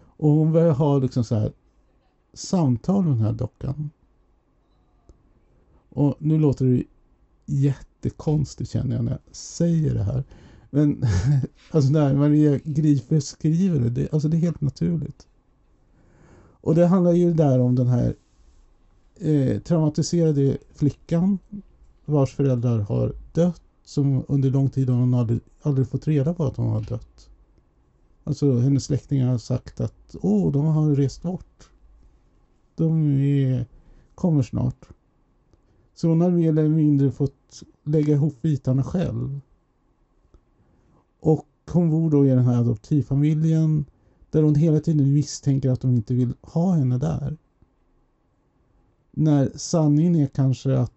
Och 0.00 0.30
hon 0.30 0.52
börjar 0.52 0.72
ha 0.72 0.98
liksom 0.98 1.24
så 1.24 1.34
här 1.34 1.52
samtal 2.32 3.04
med 3.04 3.12
den 3.12 3.20
här 3.20 3.32
dockan. 3.32 3.90
Och 5.88 6.16
nu 6.18 6.38
låter 6.38 6.64
det 6.64 6.84
jättekonstigt 7.46 8.70
känner 8.70 8.96
jag 8.96 9.04
när 9.04 9.12
jag 9.12 9.36
säger 9.36 9.94
det 9.94 10.02
här. 10.02 10.24
Men 10.70 11.04
alltså 11.70 11.90
när 11.90 12.14
Maria 12.14 12.58
Gripe 12.64 13.20
skriver 13.20 13.80
det, 13.80 13.90
det, 13.90 14.12
alltså 14.12 14.28
det 14.28 14.36
är 14.36 14.40
helt 14.40 14.60
naturligt. 14.60 15.26
Och 16.60 16.74
det 16.74 16.86
handlar 16.86 17.12
ju 17.12 17.34
där 17.34 17.58
om 17.58 17.74
den 17.74 17.86
här 17.86 18.14
eh, 19.16 19.60
traumatiserade 19.60 20.58
flickan 20.74 21.38
vars 22.04 22.34
föräldrar 22.34 22.78
har 22.78 23.14
dött 23.32 23.62
som 23.84 24.24
under 24.28 24.50
lång 24.50 24.70
tid 24.70 24.88
har 24.88 24.96
hon 24.96 25.14
aldrig, 25.14 25.40
aldrig 25.62 25.88
fått 25.88 26.08
reda 26.08 26.34
på 26.34 26.44
att 26.44 26.56
hon 26.56 26.68
har 26.68 26.80
dött. 26.80 27.28
Alltså 28.24 28.58
hennes 28.58 28.84
släktingar 28.84 29.30
har 29.30 29.38
sagt 29.38 29.80
att 29.80 30.16
åh, 30.20 30.52
de 30.52 30.64
har 30.66 30.94
rest 30.94 31.22
bort. 31.22 31.70
De 32.78 33.20
är, 33.20 33.66
kommer 34.14 34.42
snart. 34.42 34.88
Så 35.94 36.08
hon 36.08 36.20
har 36.20 36.30
mer 36.30 36.48
eller 36.48 36.68
mindre 36.68 37.10
fått 37.10 37.62
lägga 37.84 38.14
ihop 38.14 38.42
bitarna 38.42 38.82
själv. 38.82 39.40
Och 41.20 41.46
hon 41.70 41.90
bor 41.90 42.10
då 42.10 42.26
i 42.26 42.28
den 42.28 42.44
här 42.44 42.58
adoptivfamiljen 42.58 43.84
där 44.30 44.42
hon 44.42 44.54
hela 44.54 44.80
tiden 44.80 45.12
misstänker 45.12 45.70
att 45.70 45.80
de 45.80 45.90
inte 45.90 46.14
vill 46.14 46.34
ha 46.42 46.72
henne 46.72 46.98
där. 46.98 47.36
När 49.10 49.52
sanningen 49.54 50.16
är 50.16 50.26
kanske 50.26 50.78
att 50.78 50.92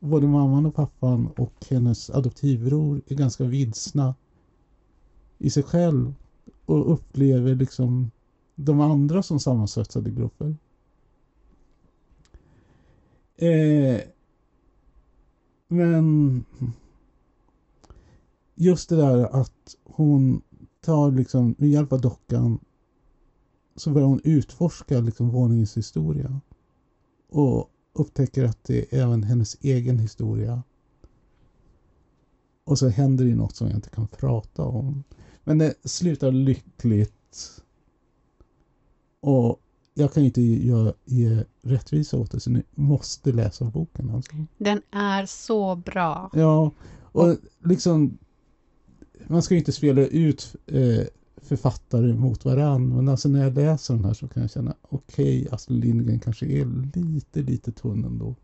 både 0.00 0.26
mamman 0.26 0.66
och 0.66 0.74
pappan 0.74 1.26
och 1.26 1.66
hennes 1.70 2.10
adoptivbror 2.10 3.00
är 3.06 3.14
ganska 3.14 3.44
vilsna 3.44 4.14
i 5.38 5.50
sig 5.50 5.62
själv 5.62 6.14
och 6.66 6.92
upplever 6.92 7.54
liksom 7.54 8.10
de 8.54 8.80
andra 8.80 9.22
som 9.22 9.40
sammansvetsade 9.40 10.10
grupper. 10.10 10.56
Eh, 13.36 14.00
men 15.68 16.44
just 18.54 18.88
det 18.88 18.96
där 18.96 19.40
att 19.40 19.76
hon 19.84 20.42
tar 20.80 21.10
liksom 21.10 21.54
med 21.58 21.70
hjälp 21.70 21.92
av 21.92 22.00
dockan 22.00 22.60
så 23.76 23.90
börjar 23.90 24.06
hon 24.08 24.20
utforska 24.24 25.00
liksom 25.00 25.30
våningens 25.30 25.76
historia 25.76 26.40
och 27.28 27.70
upptäcker 27.92 28.44
att 28.44 28.64
det 28.64 28.94
är 28.94 29.02
även 29.02 29.22
hennes 29.22 29.56
egen 29.60 29.98
historia. 29.98 30.62
Och 32.64 32.78
så 32.78 32.88
händer 32.88 33.24
det 33.24 33.34
något 33.34 33.56
som 33.56 33.66
jag 33.66 33.76
inte 33.76 33.90
kan 33.90 34.06
prata 34.06 34.62
om. 34.62 35.04
Men 35.44 35.58
det 35.58 35.74
slutar 35.84 36.32
lyckligt. 36.32 37.62
Och 39.20 39.60
jag 39.94 40.12
kan 40.12 40.24
inte 40.24 40.42
ge, 40.42 40.92
ge 41.04 41.44
rättvisa 41.62 42.16
åt 42.16 42.30
det, 42.30 42.40
så 42.40 42.50
ni 42.50 42.62
måste 42.74 43.32
läsa 43.32 43.64
boken. 43.64 44.10
Alltså. 44.10 44.32
Den 44.58 44.82
är 44.90 45.26
så 45.26 45.76
bra. 45.76 46.30
Ja, 46.34 46.70
och 47.12 47.36
liksom 47.64 48.18
man 49.26 49.42
ska 49.42 49.54
ju 49.54 49.58
inte 49.58 49.72
spela 49.72 50.06
ut 50.06 50.56
eh, 50.66 51.06
författare 51.36 52.12
mot 52.14 52.44
varandra, 52.44 52.96
men 52.96 53.08
alltså 53.08 53.28
när 53.28 53.42
jag 53.44 53.54
läser 53.54 53.94
den 53.94 54.04
här 54.04 54.14
så 54.14 54.28
kan 54.28 54.42
jag 54.42 54.50
känna 54.50 54.74
okej, 54.82 55.40
okay, 55.40 55.54
Astrid 55.54 55.84
Lindgren 55.84 56.20
kanske 56.20 56.46
är 56.46 56.64
lite, 56.94 57.42
lite 57.42 57.72
tunn 57.72 58.04
ändå. 58.04 58.34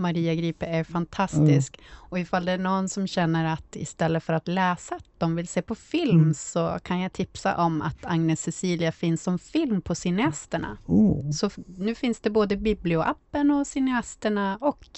Maria 0.00 0.34
Gripe 0.34 0.66
är 0.66 0.84
fantastisk. 0.84 1.78
Mm. 1.78 1.86
Och 2.10 2.18
ifall 2.18 2.44
det 2.44 2.52
är 2.52 2.58
någon 2.58 2.88
som 2.88 3.06
känner 3.06 3.44
att 3.52 3.76
istället 3.76 4.24
för 4.24 4.32
att 4.32 4.48
läsa, 4.48 4.94
att 4.94 5.04
de 5.18 5.36
vill 5.36 5.48
se 5.48 5.62
på 5.62 5.74
film, 5.74 6.20
mm. 6.20 6.34
så 6.34 6.78
kan 6.82 7.00
jag 7.00 7.12
tipsa 7.12 7.56
om 7.56 7.82
att 7.82 7.96
Agnes 8.02 8.40
Cecilia 8.40 8.92
finns 8.92 9.22
som 9.22 9.38
film 9.38 9.82
på 9.82 9.94
Cineasterna. 9.94 10.78
Oh. 10.86 11.30
Så 11.30 11.50
nu 11.66 11.94
finns 11.94 12.20
det 12.20 12.30
både 12.30 12.56
biblioappen 12.56 13.50
och 13.50 13.66
Cineasterna 13.66 14.58
och 14.60 14.88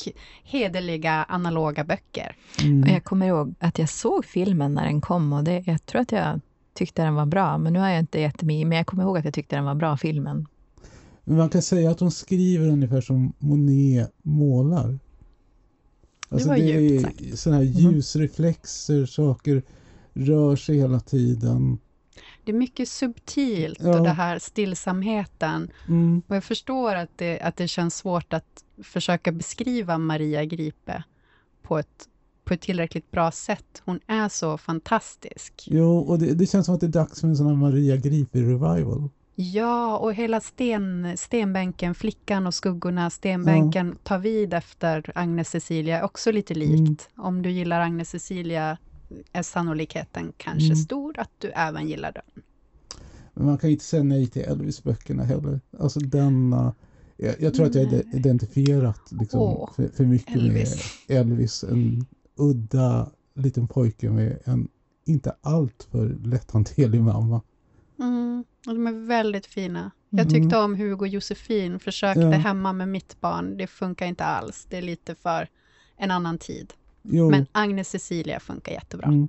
hederliga 0.45 1.13
analoga 1.29 1.85
böcker. 1.85 2.37
Mm. 2.63 2.83
Och 2.83 2.89
jag 2.89 3.05
kommer 3.05 3.27
ihåg 3.27 3.55
att 3.59 3.79
jag 3.79 3.89
såg 3.89 4.25
filmen 4.25 4.75
när 4.75 4.85
den 4.85 5.01
kom 5.01 5.33
och 5.33 5.45
det, 5.45 5.63
jag 5.67 5.87
tror 5.87 6.01
att 6.01 6.13
jag 6.13 6.41
tyckte 6.75 7.03
den 7.03 7.15
var 7.15 7.27
bra, 7.27 7.59
men 7.59 7.73
nu 7.73 7.79
har 7.79 7.89
jag 7.89 7.99
inte 7.99 8.21
jättemycket, 8.21 8.69
men 8.69 8.79
jag 8.79 8.87
kommer 8.87 9.03
ihåg 9.03 9.19
att 9.19 9.25
jag 9.25 9.35
tyckte 9.35 9.57
den 9.57 9.65
var 9.65 9.75
bra, 9.75 9.97
filmen. 9.97 10.47
Men 11.25 11.37
man 11.37 11.49
kan 11.49 11.63
säga 11.63 11.91
att 11.91 12.01
hon 12.01 12.11
skriver 12.11 12.69
ungefär 12.69 13.01
som 13.01 13.33
Monet 13.39 14.13
målar. 14.23 14.99
Alltså 16.29 16.49
det 16.49 16.55
var 16.55 16.57
det 16.57 16.81
djupt 16.81 17.03
sagt. 17.03 17.39
Sådana 17.39 17.63
här 17.63 17.71
mm. 17.71 17.93
ljusreflexer, 17.95 19.07
saker 19.07 19.63
rör 20.15 20.57
sig 20.57 20.77
hela 20.77 21.01
tiden. 21.01 21.79
Det 22.45 22.53
är 22.53 22.57
mycket 22.57 22.89
subtilt 22.89 23.79
ja. 23.83 23.99
och 23.99 24.05
det 24.05 24.11
här 24.11 24.39
stillsamheten. 24.39 25.71
Mm. 25.89 26.23
Och 26.27 26.37
jag 26.37 26.45
förstår 26.45 26.95
att 26.95 27.11
det, 27.17 27.41
att 27.41 27.57
det 27.57 27.69
känns 27.69 27.97
svårt 27.97 28.33
att 28.33 28.65
försöka 28.83 29.33
beskriva 29.33 29.99
Maria 29.99 30.45
Gripe 30.45 31.05
på 31.63 31.79
ett, 31.79 32.09
på 32.45 32.55
ett 32.55 32.61
tillräckligt 32.61 33.11
bra 33.11 33.31
sätt. 33.31 33.83
Hon 33.85 34.01
är 34.07 34.29
så 34.29 34.59
fantastisk. 34.59 35.69
Jo, 35.71 35.99
och 35.99 36.19
det, 36.19 36.35
det 36.35 36.47
känns 36.47 36.67
som 36.67 36.75
att 36.75 36.81
det 36.81 36.87
är 36.87 36.89
dags 36.89 37.21
för 37.21 37.29
en 37.29 37.37
sån 37.37 37.47
här 37.47 37.55
Maria 37.55 37.97
Gripe-revival. 37.97 39.09
Ja, 39.43 39.99
och 39.99 40.15
hela 40.15 40.41
sten, 40.41 41.17
stenbänken, 41.17 41.95
Flickan 41.95 42.47
och 42.47 42.55
skuggorna, 42.55 43.11
stenbänken 43.11 43.89
ja. 43.89 43.95
tar 44.03 44.19
vid 44.19 44.55
efter 44.55 45.13
Agnes 45.15 45.49
Cecilia, 45.49 46.05
också 46.05 46.33
lite 46.33 46.55
likt. 46.55 46.79
Mm. 46.79 46.97
Om 47.17 47.43
du 47.43 47.51
gillar 47.51 47.81
Agnes 47.81 48.11
Cecilia 48.11 48.79
är 49.33 49.43
sannolikheten 49.43 50.33
kanske 50.37 50.67
mm. 50.67 50.77
stor 50.77 51.19
att 51.19 51.31
du 51.39 51.49
även 51.49 51.89
gillar 51.89 52.13
den. 52.13 52.43
Men 53.35 53.47
man 53.47 53.59
kan 53.59 53.71
inte 53.71 53.85
säga 53.85 54.03
nej 54.03 54.27
till 54.27 54.43
Elvis-böckerna 54.43 55.25
heller. 55.25 55.61
Alltså 55.79 56.01
denna... 56.01 56.75
Jag, 57.17 57.35
jag 57.41 57.55
tror 57.55 57.67
att 57.67 57.75
jag 57.75 57.93
är 57.93 58.17
identifierat 58.17 59.13
liksom, 59.13 59.41
oh, 59.41 59.73
för, 59.75 59.89
för, 59.89 60.05
mycket 60.05 60.37
Elvis. 60.37 60.99
med 61.09 61.19
Elvis. 61.19 61.65
En 61.65 62.07
udda 62.37 63.11
liten 63.35 63.69
pojke 63.69 64.11
med 64.11 64.39
en 64.45 64.69
inte 65.05 65.35
alltför 65.41 66.09
lätthanterlig 66.09 67.03
mamma. 67.03 67.41
Mm. 68.03 68.45
Och 68.67 68.75
de 68.75 68.87
är 68.87 69.07
väldigt 69.07 69.47
fina. 69.47 69.91
Jag 70.11 70.31
tyckte 70.31 70.57
mm. 70.57 70.65
om 70.65 70.75
Hugo 70.75 71.05
och 71.05 71.09
Josefin, 71.09 71.79
försökte 71.79 72.21
ja. 72.21 72.31
hemma 72.31 72.73
med 72.73 72.89
mitt 72.89 73.21
barn. 73.21 73.57
Det 73.57 73.67
funkar 73.67 74.07
inte 74.07 74.25
alls. 74.25 74.67
Det 74.71 74.77
är 74.77 74.83
lite 74.83 75.15
för 75.15 75.49
en 75.97 76.11
annan 76.11 76.39
tid. 76.39 76.73
Jo. 77.03 77.31
Men 77.31 77.47
Agnes 77.53 77.89
Cecilia 77.89 78.41
funkar 78.41 78.73
jättebra. 78.73 79.07
Mm. 79.07 79.29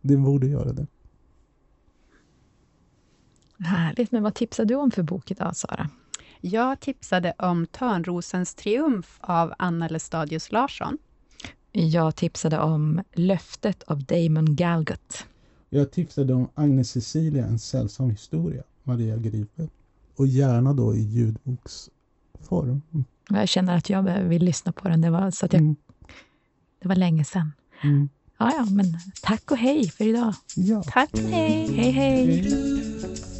Det 0.00 0.16
borde 0.16 0.46
göra 0.46 0.72
det. 0.72 0.86
Härligt. 3.58 4.12
Men 4.12 4.22
vad 4.22 4.34
tipsade 4.34 4.68
du 4.68 4.74
om 4.74 4.90
för 4.90 5.02
bok 5.02 5.30
idag, 5.30 5.56
Sara? 5.56 5.90
Jag 6.40 6.80
tipsade 6.80 7.34
om 7.38 7.66
Törnrosens 7.66 8.54
triumf 8.54 9.18
av 9.20 9.54
Anna 9.58 9.88
Lestadius 9.88 10.52
Larsson. 10.52 10.98
Jag 11.72 12.16
tipsade 12.16 12.58
om 12.58 13.02
Löftet 13.12 13.82
av 13.82 14.04
Damon 14.04 14.56
Galgut. 14.56 15.26
Jag 15.70 15.90
tipsade 15.90 16.34
om 16.34 16.48
Agnes 16.54 16.90
Cecilia, 16.90 17.46
en 17.46 17.58
sällsam 17.58 18.10
historia, 18.10 18.62
Maria 18.82 19.16
Gripe. 19.16 19.68
Och 20.16 20.26
gärna 20.26 20.72
då 20.72 20.94
i 20.94 21.00
ljudboksform. 21.00 22.82
Jag 23.30 23.48
känner 23.48 23.76
att 23.76 23.90
jag 23.90 24.02
vill 24.02 24.44
lyssna 24.44 24.72
på 24.72 24.88
den. 24.88 25.00
Det 25.00 25.10
var, 25.10 25.30
så 25.30 25.46
att 25.46 25.52
jag, 25.52 25.62
mm. 25.62 25.76
det 26.82 26.88
var 26.88 26.96
länge 26.96 27.24
sedan. 27.24 27.52
Mm. 27.82 28.08
Ja, 28.38 28.52
ja, 28.56 28.66
men 28.70 28.86
tack 29.22 29.50
och 29.50 29.56
hej 29.56 29.88
för 29.88 30.04
idag. 30.04 30.34
Ja. 30.56 30.82
Tack 30.82 31.12
och 31.12 31.18
hej. 31.18 31.68
Hej, 31.76 31.90
hej. 31.90 32.42
hej. 32.42 33.33